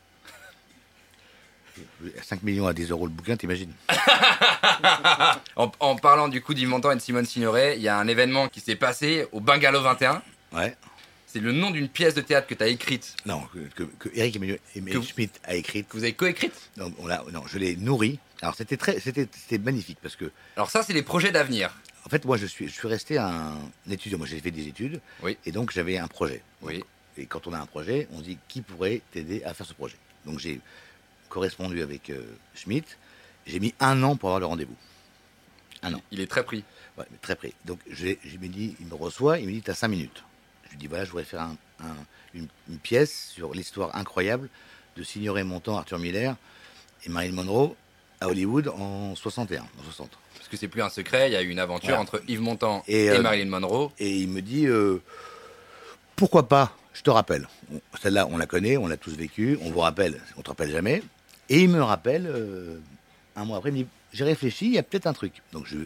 [2.24, 3.72] 5 millions à 10 euros le bouquin, t'imagines
[5.56, 8.08] en, en parlant du coup d'Yves Montand et de Simone Signoret, il y a un
[8.08, 10.22] événement qui s'est passé au Bungalow 21.
[10.52, 10.76] Ouais.
[11.32, 13.44] C'est le nom d'une pièce de théâtre que tu as écrite, Non,
[14.00, 15.88] que, Eric Emmanuel, Emmanuel Que- Schmitt a écrite.
[15.88, 16.72] que vous avez coécrite.
[16.78, 18.18] Non, on non, je l'ai nourri.
[18.42, 19.28] Alors c'était très, c'était,
[19.60, 21.72] magnifique parce que Alors ça, c'est les projets d'avenir.
[22.06, 23.60] En fait, moi, je suis, je suis resté un
[23.92, 24.18] étudiant.
[24.18, 25.02] Moi, j'ai fait des études.
[25.22, 25.38] Oui.
[25.46, 26.42] Et donc, j'avais un projet.
[26.64, 26.84] Oui.
[27.18, 29.74] Et quand on a un projet, on se dit qui pourrait t'aider à faire ce
[29.74, 29.98] projet?
[30.26, 30.60] Donc, j'ai
[31.28, 32.24] correspondu avec euh,
[32.56, 32.98] Schmitt.
[33.46, 34.76] J'ai mis un an pour avoir le rendez-vous.
[35.84, 36.02] Un an.
[36.12, 36.64] Il est très pris.
[36.98, 37.54] Ouais, mais très près.
[37.66, 40.24] Donc, j'ai- je me dis, il me reçoit, il me dit, tu as cinq minutes.
[40.70, 41.96] Je lui dis, voilà, je voudrais faire un- un-
[42.34, 44.50] une, une pièce sur l'histoire incroyable
[44.98, 46.36] de Signoret Montand, Arthur Miller
[47.06, 47.76] et Marilyn Monroe
[48.22, 50.10] à Hollywood en 61, en 60.
[50.36, 52.02] Parce que c'est plus un secret, il y a eu une aventure Voilà.
[52.02, 53.92] entre Yves Montand Et, et, euh, Marilyn Monroe.
[54.00, 55.02] Et il me dit euh,
[56.16, 57.48] pourquoi pas Je te rappelle.
[58.02, 59.58] Celle-là, on la connaît, on l'a tous vécue.
[59.62, 61.02] On vous rappelle, on te rappelle jamais.
[61.50, 62.78] Et il me rappelle euh,
[63.36, 65.42] un mois après, il me dit j'ai réfléchi, il y a peut-être un truc.
[65.54, 65.78] Donc je,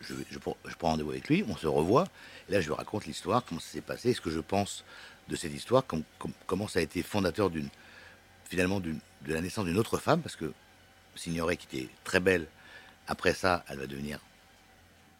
[0.00, 0.56] je, je prends
[0.90, 2.06] rendez-vous avec lui, on se revoit.
[2.48, 4.84] Et là, je lui raconte l'histoire, comment ça s'est passé, ce que je pense
[5.28, 7.68] de cette histoire, com- com- comment ça a été fondateur d'une,
[8.44, 8.94] finalement, de
[9.26, 10.52] la naissance d'une autre femme, parce que
[11.14, 12.46] Signoret, qui était très belle,
[13.06, 14.18] après ça, elle va devenir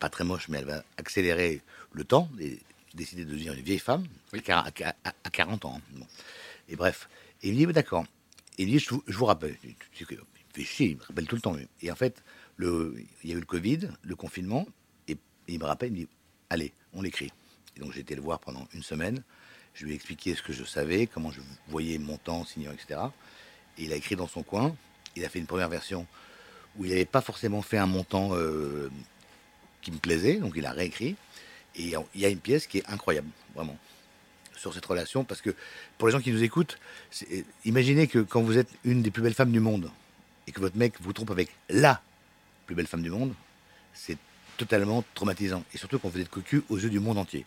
[0.00, 1.62] pas très moche, mais elle va accélérer
[1.92, 2.58] le temps et
[2.94, 4.42] décider de devenir une vieille femme Oui.
[4.48, 5.76] à, à quar- à- à 40 ans.
[5.78, 5.82] hein.
[5.96, 6.06] Bon.
[6.68, 7.08] Et bref.
[7.42, 8.04] Et il me dit, bah, d'accord.
[8.58, 9.56] Et il me dit, je vous, je vous rappelle.
[9.64, 9.74] Il me
[10.52, 11.56] fait chier, il me rappelle tout le temps.
[11.80, 12.22] Et en fait,
[12.56, 14.66] le, il y a eu le Covid, le confinement,
[15.08, 15.16] et,
[15.48, 16.08] il me rappelle, il me dit,
[16.50, 17.30] allez, on l'écrit.
[17.76, 19.22] Et donc j'ai été le voir pendant une semaine.
[19.74, 23.00] Je lui ai expliqué ce que je savais, comment je voyais mon temps, signant, etc.
[23.78, 24.76] Et il a écrit dans son coin.
[25.16, 26.06] Il a fait une première version
[26.76, 28.90] où il n'avait pas forcément fait un montant euh,
[29.80, 31.16] qui me plaisait, donc il a réécrit.
[31.74, 33.78] Et il y a une pièce qui est incroyable, vraiment,
[34.56, 35.54] sur cette relation, parce que
[35.96, 36.78] pour les gens qui nous écoutent,
[37.10, 39.90] c'est- imaginez que quand vous êtes une des plus belles femmes du monde
[40.46, 42.02] et que votre mec vous trompe avec la
[42.66, 43.34] plus belle femme du monde,
[43.94, 44.18] c'est
[44.66, 45.64] totalement traumatisant.
[45.74, 47.44] Et surtout quand vous êtes cocu aux yeux du monde entier.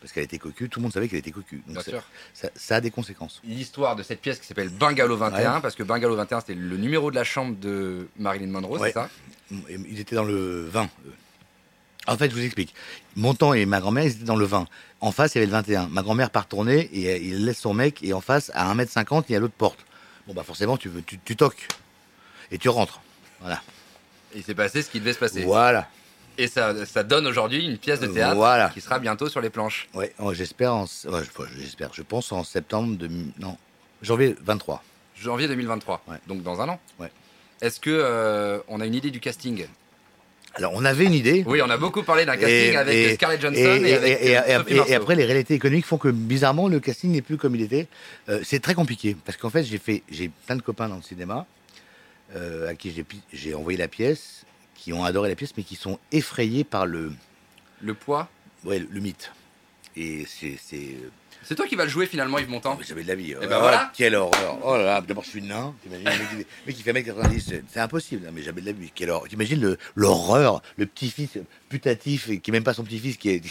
[0.00, 1.62] Parce qu'elle était cocu, tout le monde savait qu'elle était cocu.
[1.66, 2.02] Donc ça, sûr.
[2.34, 3.40] ça- ça a des conséquences.
[3.44, 5.60] L'histoire de cette pièce qui s'appelle Bungalow 21, Ouais.
[5.62, 8.88] parce que Bungalow 21, c'était le numéro de la chambre de Marilyn Monroe, Ouais.
[8.88, 9.08] c'est ça
[9.68, 10.88] Ils étaient dans le vin.
[11.06, 11.12] eux.
[12.06, 12.72] En fait, je vous explique.
[13.16, 14.68] Mon temps et ma grand-mère, ils étaient dans le 20.
[15.00, 15.88] En face, il y avait le 21.
[15.88, 18.00] Ma grand-mère part tourner et il laisse son mec.
[18.04, 19.84] Et en face, à 1m50, il y a l'autre porte.
[20.28, 21.66] Bon, bah forcément, tu, veux, tu, tu toques.
[22.52, 23.00] Et tu rentres.
[23.40, 23.60] Voilà.
[24.36, 25.42] Il s'est passé ce qui devait se passer.
[25.42, 25.88] Voilà.
[26.38, 28.68] Et ça, ça donne aujourd'hui une pièce de théâtre Voilà.
[28.70, 29.88] qui sera bientôt sur les planches.
[30.18, 30.74] Oh, j'espère.
[30.74, 30.82] En...
[30.84, 31.90] ouais, je- j'espère.
[31.94, 33.08] Je pense en septembre de.
[33.38, 33.56] Non.
[34.02, 34.82] Janvier 23.
[35.18, 36.02] Janvier 2023.
[36.08, 36.16] Ouais.
[36.26, 36.80] Donc dans un an.
[36.98, 37.10] Ouais.
[37.62, 39.66] Est-ce que euh, on a une idée du casting?
[40.54, 41.44] Alors, on avait une idée.
[41.46, 43.90] Oui, on a beaucoup parlé d'un casting Et- avec et- Scarlett Johansson Et,
[44.30, 47.36] et, avec euh, Sophie après, les réalités économiques font que bizarrement, le casting n'est plus
[47.36, 47.88] comme il était.
[48.30, 51.02] Euh, c'est très compliqué parce qu'en fait, j'ai fait, j'ai plein de copains dans le
[51.02, 51.44] cinéma
[52.36, 54.45] euh, à qui j'ai envoyé la pièce,
[54.86, 57.10] qui ont adoré la pièce, mais qui sont effrayés par le,
[57.82, 58.28] le poids.
[58.64, 59.32] ouais, le, le mythe.
[59.96, 62.78] Et c'est, c'est, toi qui vas le jouer finalement, Yves Montand.
[62.78, 63.34] oh, jamais de la vie.
[63.42, 63.90] Eh ben voilà.
[63.96, 64.58] Quelle horreur.
[64.62, 65.74] Oh là là, d'abord je suis nain.
[65.82, 66.04] T'imagines
[66.64, 68.24] mec, qui- fait 1m90, c'est- c'est impossible.
[68.26, 68.92] Non, mais jamais de la vie.
[68.94, 69.28] Quelle horreur.
[69.28, 71.30] T'imagines l'horreur, le petit-fils
[71.68, 73.42] putatif, qui est même pas son petit-fils, qui est.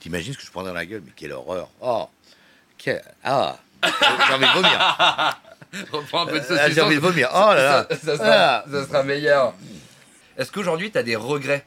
[0.00, 1.70] T'imagines ce que je prendrais dans la gueule, mais quelle horreur.
[1.80, 2.06] Oh.
[2.76, 3.56] Quelle- Ah.
[3.82, 5.38] J'ai envie de vomir.
[5.90, 6.70] Reprends un peu de saucisson.
[6.74, 7.30] J'ai envie de vomir.
[7.32, 7.86] Oh là là.
[7.92, 8.64] Ça, ça sera, Ah.
[8.70, 9.54] ça sera meilleur.
[10.40, 11.64] Est-ce qu'aujourd'hui tu as des regrets?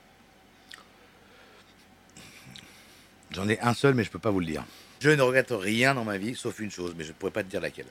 [3.32, 4.64] J'en ai un seul, mais je peux pas vous le dire.
[5.00, 7.50] Je ne regrette rien dans ma vie, sauf une chose, mais je pourrais pas te
[7.50, 7.86] dire laquelle.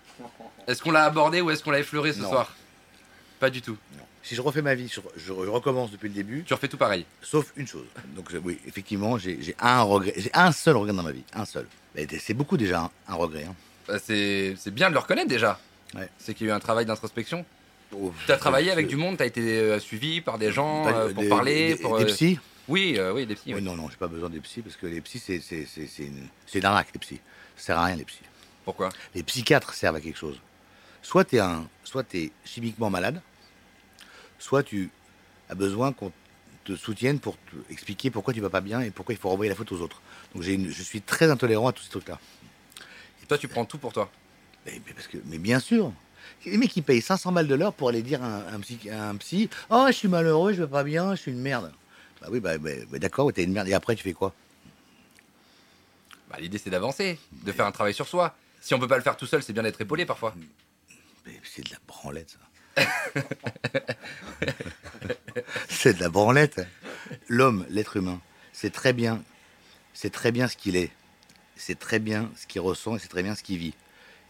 [0.66, 2.30] Est-ce qu'on l'a abordé ou est-ce qu'on l'a effleuré ce Non.
[2.30, 2.57] soir?
[3.39, 3.76] Pas du tout.
[3.97, 4.05] Non.
[4.24, 7.07] Si je refais ma vie, je, recommence depuis le début, Tu refais tout pareil.
[7.22, 7.87] sauf une chose.
[8.16, 11.45] Donc euh, oui, effectivement, j'ai un regret, j'ai un seul regret dans ma vie, un
[11.45, 11.66] seul.
[11.95, 13.45] Mais C'est beaucoup déjà, hein, un regret.
[13.45, 13.55] hein.
[13.87, 15.61] Bah, c'est c'est bien de le reconnaître déjà.
[15.95, 16.09] Ouais.
[16.18, 17.45] C'est qu'il y a eu un travail d'introspection.
[17.95, 20.84] Oh, Tu as travaillé avec du monde, tu as été euh, suivi par des gens
[20.84, 21.74] Pas- euh, pour des- parler.
[21.74, 22.38] des, pour, des euh, psys
[22.68, 23.49] Oui, oui, des psys.
[23.49, 23.62] Oui, oui.
[23.62, 26.05] Non, non, j'ai pas besoin des psys parce que les psys, c'est c'est- c'est- c'est
[26.55, 27.20] une, arnaque, les psys.
[27.57, 28.20] Ça sert à rien, les psys.
[28.64, 28.88] Pourquoi?
[29.14, 30.40] Les psychiatres servent à quelque chose.
[31.03, 33.20] Soit tu es, chimiquement malade,
[34.38, 34.90] soit tu
[35.49, 36.12] as besoin qu'on
[36.64, 39.49] te soutienne pour te expliquer pourquoi tu vas pas bien et pourquoi il faut renvoyer
[39.51, 40.01] la faute aux autres.
[40.32, 42.18] Donc j'ai une- je suis très intolérant à tous ces trucs-là.
[43.22, 44.11] Et toi, tu prends tout pour toi?
[44.64, 45.93] Mais, mais parce que, mais bien sûr.
[46.46, 48.78] Les mecs qui payent 500 balles de l'heure pour aller dire à un, un psy,
[48.90, 51.72] à un psy Oh, je suis malheureux, je vais pas bien, je suis une merde.
[52.20, 53.68] Bah oui, bah, bah, bah, d'accord, t'es une merde.
[53.68, 54.32] Et après, tu fais quoi?
[56.30, 58.34] Bah, L'idée, c'est d'avancer, de faire un travail sur soi.
[58.60, 60.34] Si on peut pas le faire tout seul, c'est bien d'être épaulé parfois.
[61.26, 62.38] Mais C'est de la branlette, ça.
[65.68, 66.60] c'est de la branlette.
[67.28, 68.20] L'homme, l'être humain,
[68.52, 69.22] c'est très bien,
[69.92, 70.90] c'est très bien ce qu'il est.
[71.56, 73.74] C'est très bien ce qu'il ressent et c'est très bien ce qu'il vit.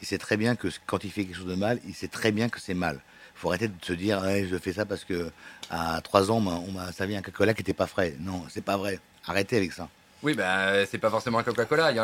[0.02, 2.32] Et c'est très bien que quand il fait quelque chose de mal, il sait très
[2.32, 3.00] bien que c'est mal.
[3.34, 5.30] faut arrêter de se dire, je fais ça parce que
[5.70, 8.14] à 3 ans, on m'a- servi un Coca-Cola qui n'était pas frais.
[8.20, 9.00] Non, c'est pas vrai.
[9.26, 9.88] Arrêtez avec ça.
[10.22, 11.90] Oui, bah, c'est pas forcément un Coca-Cola.
[11.90, 11.96] il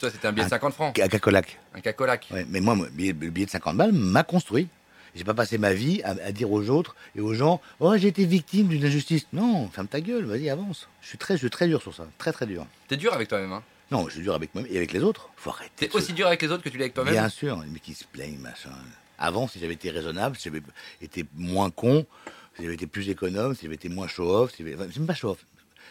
[0.00, 0.98] Toi, c'était un billet de Un- 50 francs.
[0.98, 1.42] Un Coca-Cola.
[1.74, 2.18] Un Coca-Cola.
[2.32, 4.68] Ouais, mais moi, le billet, le billet de 50 balles m'a construit.
[5.14, 8.08] J'ai pas passé ma vie à, à dire aux autres et aux gens Oh, j'ai
[8.08, 9.26] été victime d'une injustice.
[9.32, 10.88] Non, ferme ta gueule, vas-y, avance.
[11.02, 12.06] Je suis très, je suis très dur sur ça.
[12.18, 12.66] Très, très dur.
[12.88, 13.52] T'es dur avec toi-même.
[13.52, 13.62] Hein.
[13.90, 15.30] Non, je suis dur avec moi et avec les autres.
[15.36, 15.88] Faut arrêter.
[15.88, 17.12] T'es aussi dur avec les autres que tu l'es avec toi-même?
[17.12, 18.70] Bien sûr, mecs qui se plaignent, machin.
[19.18, 20.62] Avant, si j'avais été raisonnable, si j'avais
[21.02, 22.06] été moins con,
[22.56, 24.76] si j'avais été plus économe, si j'avais été moins show-off, si j'avais...
[24.76, 25.44] enfin, c'est même pas show-off.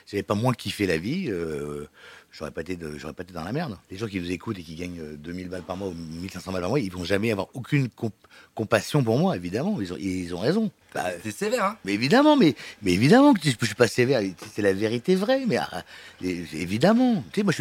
[0.05, 1.85] Si j'avais pas moins kiffé la vie, euh,
[2.31, 3.77] j'aurais pas été, de- j'aurais pas été dans la merde.
[3.91, 6.51] Les gens qui nous écoutent et qui gagnent euh, 2000 balles par mois ou 1500
[6.51, 8.13] balles par mois, ils vont jamais avoir aucune comp-
[8.55, 9.79] compassion pour moi, évidemment.
[9.81, 10.71] Ils ont, ils ont raison.
[10.93, 11.77] Bah, T'es sévère, hein.
[11.85, 14.21] mais évidemment, mais, mais évidemment que je je suis pas sévère.
[14.53, 15.45] C'est la vérité vraie.
[15.47, 15.83] Mais ah,
[16.21, 17.23] les- évidemment.
[17.31, 17.53] Tu sais, moi,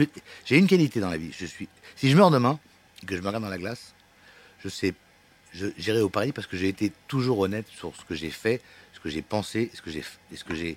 [0.44, 1.30] j'ai une qualité dans la vie.
[1.38, 2.58] Je suis, si je meurs demain,
[3.06, 3.94] que je me regarde dans la glace,
[4.64, 4.94] je sais,
[5.52, 8.60] je- j'irai au paradis parce que j'ai été toujours honnête sur ce que j'ai fait,
[8.94, 10.76] ce que j'ai pensé, ce que j'ai, et ce que j'ai,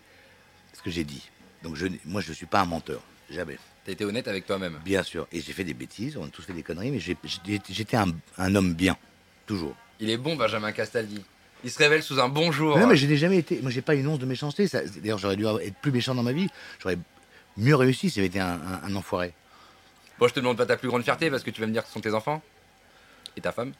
[0.74, 1.30] ce que j'ai dit.
[1.64, 3.02] Donc, je, moi, je suis pas un menteur.
[3.30, 3.58] Jamais.
[3.86, 4.80] T'as été honnête avec toi-même.
[4.86, 5.28] Bien sûr.
[5.32, 6.18] Et j'ai fait des bêtises.
[6.18, 8.98] On a tous fait des conneries, mais j'étais un, un homme bien.
[9.46, 9.76] Toujours.
[10.00, 11.24] Il est bon, Benjamin Castaldi.
[11.64, 12.78] Il se révèle sous un bon jour.
[12.78, 13.60] Non, mais je n'ai jamais été.
[13.62, 14.68] Moi, j'ai pas une once de méchanceté.
[14.98, 16.48] D'ailleurs, j'aurais dû être plus méchant dans ma vie.
[16.82, 16.98] J'aurais
[17.58, 19.34] mieux réussi si j'avais été un, un- un enfoiré.
[20.20, 21.82] Bon, je te demande pas ta plus grande fierté parce que tu vas me dire
[21.84, 22.42] que ce sont tes enfants
[23.38, 23.74] et ta femme.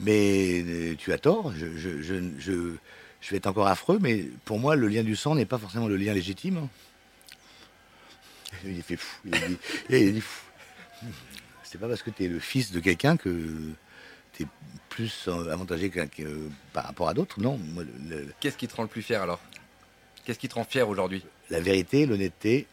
[0.00, 1.52] Mais euh, tu as tort.
[1.56, 2.02] Je, je,
[2.38, 2.74] je,
[3.24, 5.88] je, vais être encore affreux, mais pour moi, le lien du sang n'est pas forcément
[5.88, 6.68] le lien légitime.
[8.64, 9.16] Il est fait fou.
[9.24, 9.58] Il dit,
[9.90, 10.42] il est dit fou.
[11.64, 13.72] C'est pas parce que tu es le fils de quelqu'un que
[14.32, 14.46] tu es
[14.88, 17.40] plus avantagé que, que- par rapport à d'autres.
[17.40, 17.58] Non,
[18.08, 19.40] le- Qu'est-ce qui te rend le plus fier alors?
[20.24, 21.24] Qu'est-ce qui te rend fier aujourd'hui?
[21.50, 22.66] La vérité, l'honnêteté,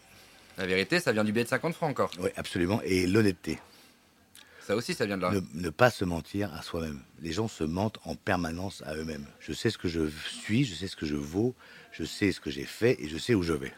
[0.57, 2.11] La vérité, ça vient du billet de 50 francs encore.
[2.19, 3.57] oui, absolument, et l'honnêteté.
[4.65, 5.31] Ça aussi, ça vient de là.
[5.31, 7.01] Ne, ne pas se mentir à soi-même.
[7.21, 9.25] Les gens se mentent en permanence à eux-mêmes.
[9.39, 11.55] Je sais ce que je suis, je sais ce que je vaux,
[11.91, 13.73] je sais ce que j'ai fait et je sais où je vais.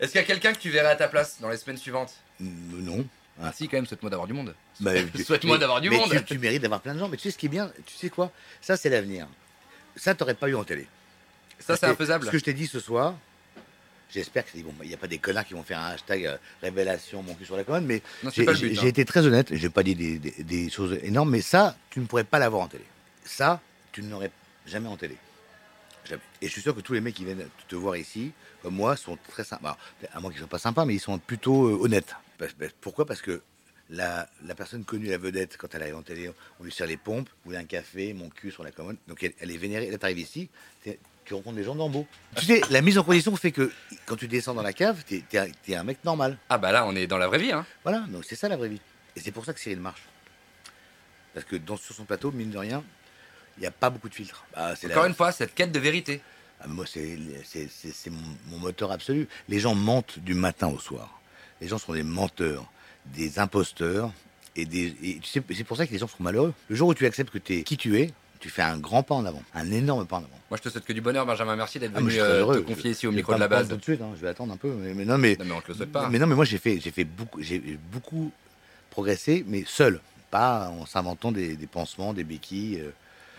[0.00, 2.14] Est-ce qu'il y a quelqu'un que tu verrais à ta place dans les semaines suivantes?
[2.40, 3.06] Non.
[3.40, 4.54] Ah si, quand même, souhaite-moi d'avoir du monde.
[4.80, 4.92] Bah,
[5.24, 6.10] Souhaite-moi d'avoir du mais monde.
[6.10, 7.08] Tu, tu mérites d'avoir plein de gens.
[7.08, 7.70] Mais tu sais ce qui est bien?
[7.84, 8.32] Tu sais quoi?
[8.60, 9.26] Ça, c'est l'avenir.
[9.94, 10.86] Ça, t'aurais pas eu en télé.
[11.58, 12.26] Ça, c'est infaisable.
[12.26, 13.14] Ce que je t'ai dit ce soir,
[14.10, 17.34] J'espère qu'il n'y a pas des connards qui vont faire un hashtag euh, révélation mon
[17.34, 18.02] cul sur la commode, mais
[18.32, 18.86] j'ai hein.
[18.86, 22.06] été très honnête, j'ai pas dit des, des- des choses énormes, mais ça, tu ne
[22.06, 22.84] pourrais pas l'avoir en télé.
[23.24, 23.60] Ça,
[23.92, 24.30] tu ne l'aurais
[24.64, 25.16] jamais en télé.
[26.04, 26.22] Jamais.
[26.40, 28.30] Et je suis sûr que tous les mecs qui viennent te voir ici,
[28.62, 29.76] comme moi, sont très sympas.
[30.02, 32.14] Alors, à moins qu'ils soient pas sympas, mais ils sont plutôt euh, honnêtes.
[32.80, 33.06] Pourquoi?
[33.06, 33.42] Parce que
[33.90, 36.30] la, la personne connue, la vedette, quand elle arrive en télé,
[36.60, 38.98] on lui sert les pompes, vous voulez un café, mon cul sur la commode.
[39.08, 39.90] Donc elle, elle est vénérée.
[39.90, 40.48] Là, tu arrives ici,
[41.26, 42.06] tu rencontres des gens d'embeau.
[42.36, 43.70] Tu sais, la mise en condition fait que
[44.06, 46.38] quand tu descends dans la cave, t'es es, un- t'es un mec normal.
[46.48, 47.52] Ah bah là, on est dans la vraie vie.
[47.52, 47.66] Hein.
[47.82, 48.80] Voilà, donc c'est ça la vraie vie.
[49.16, 50.02] Et c'est pour ça que Cyril marche.
[51.34, 52.82] Parce que dans, sur son plateau, mine de rien,
[53.58, 54.44] il n'y a pas beaucoup de filtres.
[54.54, 56.20] Ah, c'est Encore la- une fois, cette quête de vérité.
[56.60, 59.28] ah, moi, c'est c'est- c'est- c'est mon, mon moteur absolu.
[59.48, 61.20] Les gens mentent du matin au soir.
[61.60, 62.70] Les gens sont des menteurs,
[63.06, 64.12] des imposteurs.
[64.58, 66.54] Et, des, et tu sais, c'est pour ça que les gens sont malheureux.
[66.70, 68.10] Le jour où tu acceptes que tu es qui tu es,
[68.40, 69.42] tu fais un grand pas en avant.
[69.54, 70.28] Un énorme pas en avant.
[70.50, 71.56] Moi, je te souhaite que du bonheur, Benjamin.
[71.56, 73.68] Merci d'être Ah, venu euh, te confier ici au micro de la base.
[73.68, 74.10] Tout de suite, hein.
[74.16, 74.70] je vais attendre un peu.
[74.72, 76.08] Mais, mais non, mais, Non, mais on te le souhaite pas.
[76.08, 77.58] mais non, mais moi j'ai fait, j'ai fait beaucoup, j'ai
[77.92, 78.30] beaucoup
[78.90, 82.80] progressé, mais seul, pas en s'inventant des, des pansements, des béquilles.
[82.80, 82.90] euh.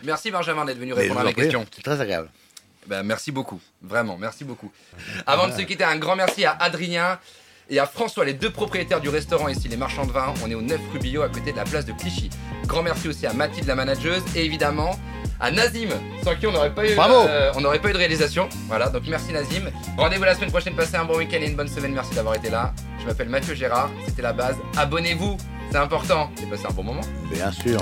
[0.04, 1.66] Merci Benjamin d'être venu répondre à prie, questions.
[1.76, 2.30] C'est très agréable.
[2.88, 4.72] Ben, merci beaucoup, vraiment, merci beaucoup.
[5.26, 7.20] Avant de se quitter, un grand merci à Adrien
[7.70, 10.34] et à François, les deux propriétaires du restaurant ici, les marchands de vin.
[10.46, 12.30] On est au 9 rue Billot, à côté de la place de Clichy.
[12.66, 14.98] Grand merci aussi à Mathilde, la manageuse, et évidemment
[15.40, 15.90] à Nazim,
[16.24, 17.14] sans qui on n'aurait pas eu, Bravo.
[17.28, 18.50] euh, on n'aurait pas eu de réalisation.
[18.68, 19.70] Voilà, donc merci Nazim.
[19.98, 21.94] Rendez-vous la semaine prochaine, passez un bon week-end et une bonne semaine.
[21.94, 22.74] Merci d'avoir été là.
[23.00, 24.56] Je m'appelle Mathieu Gérard, c'était la base.
[24.76, 25.38] Abonnez-vous,
[25.72, 26.32] c'est important.
[26.42, 27.02] Et passez un bon moment.
[27.32, 27.80] Bien sûr.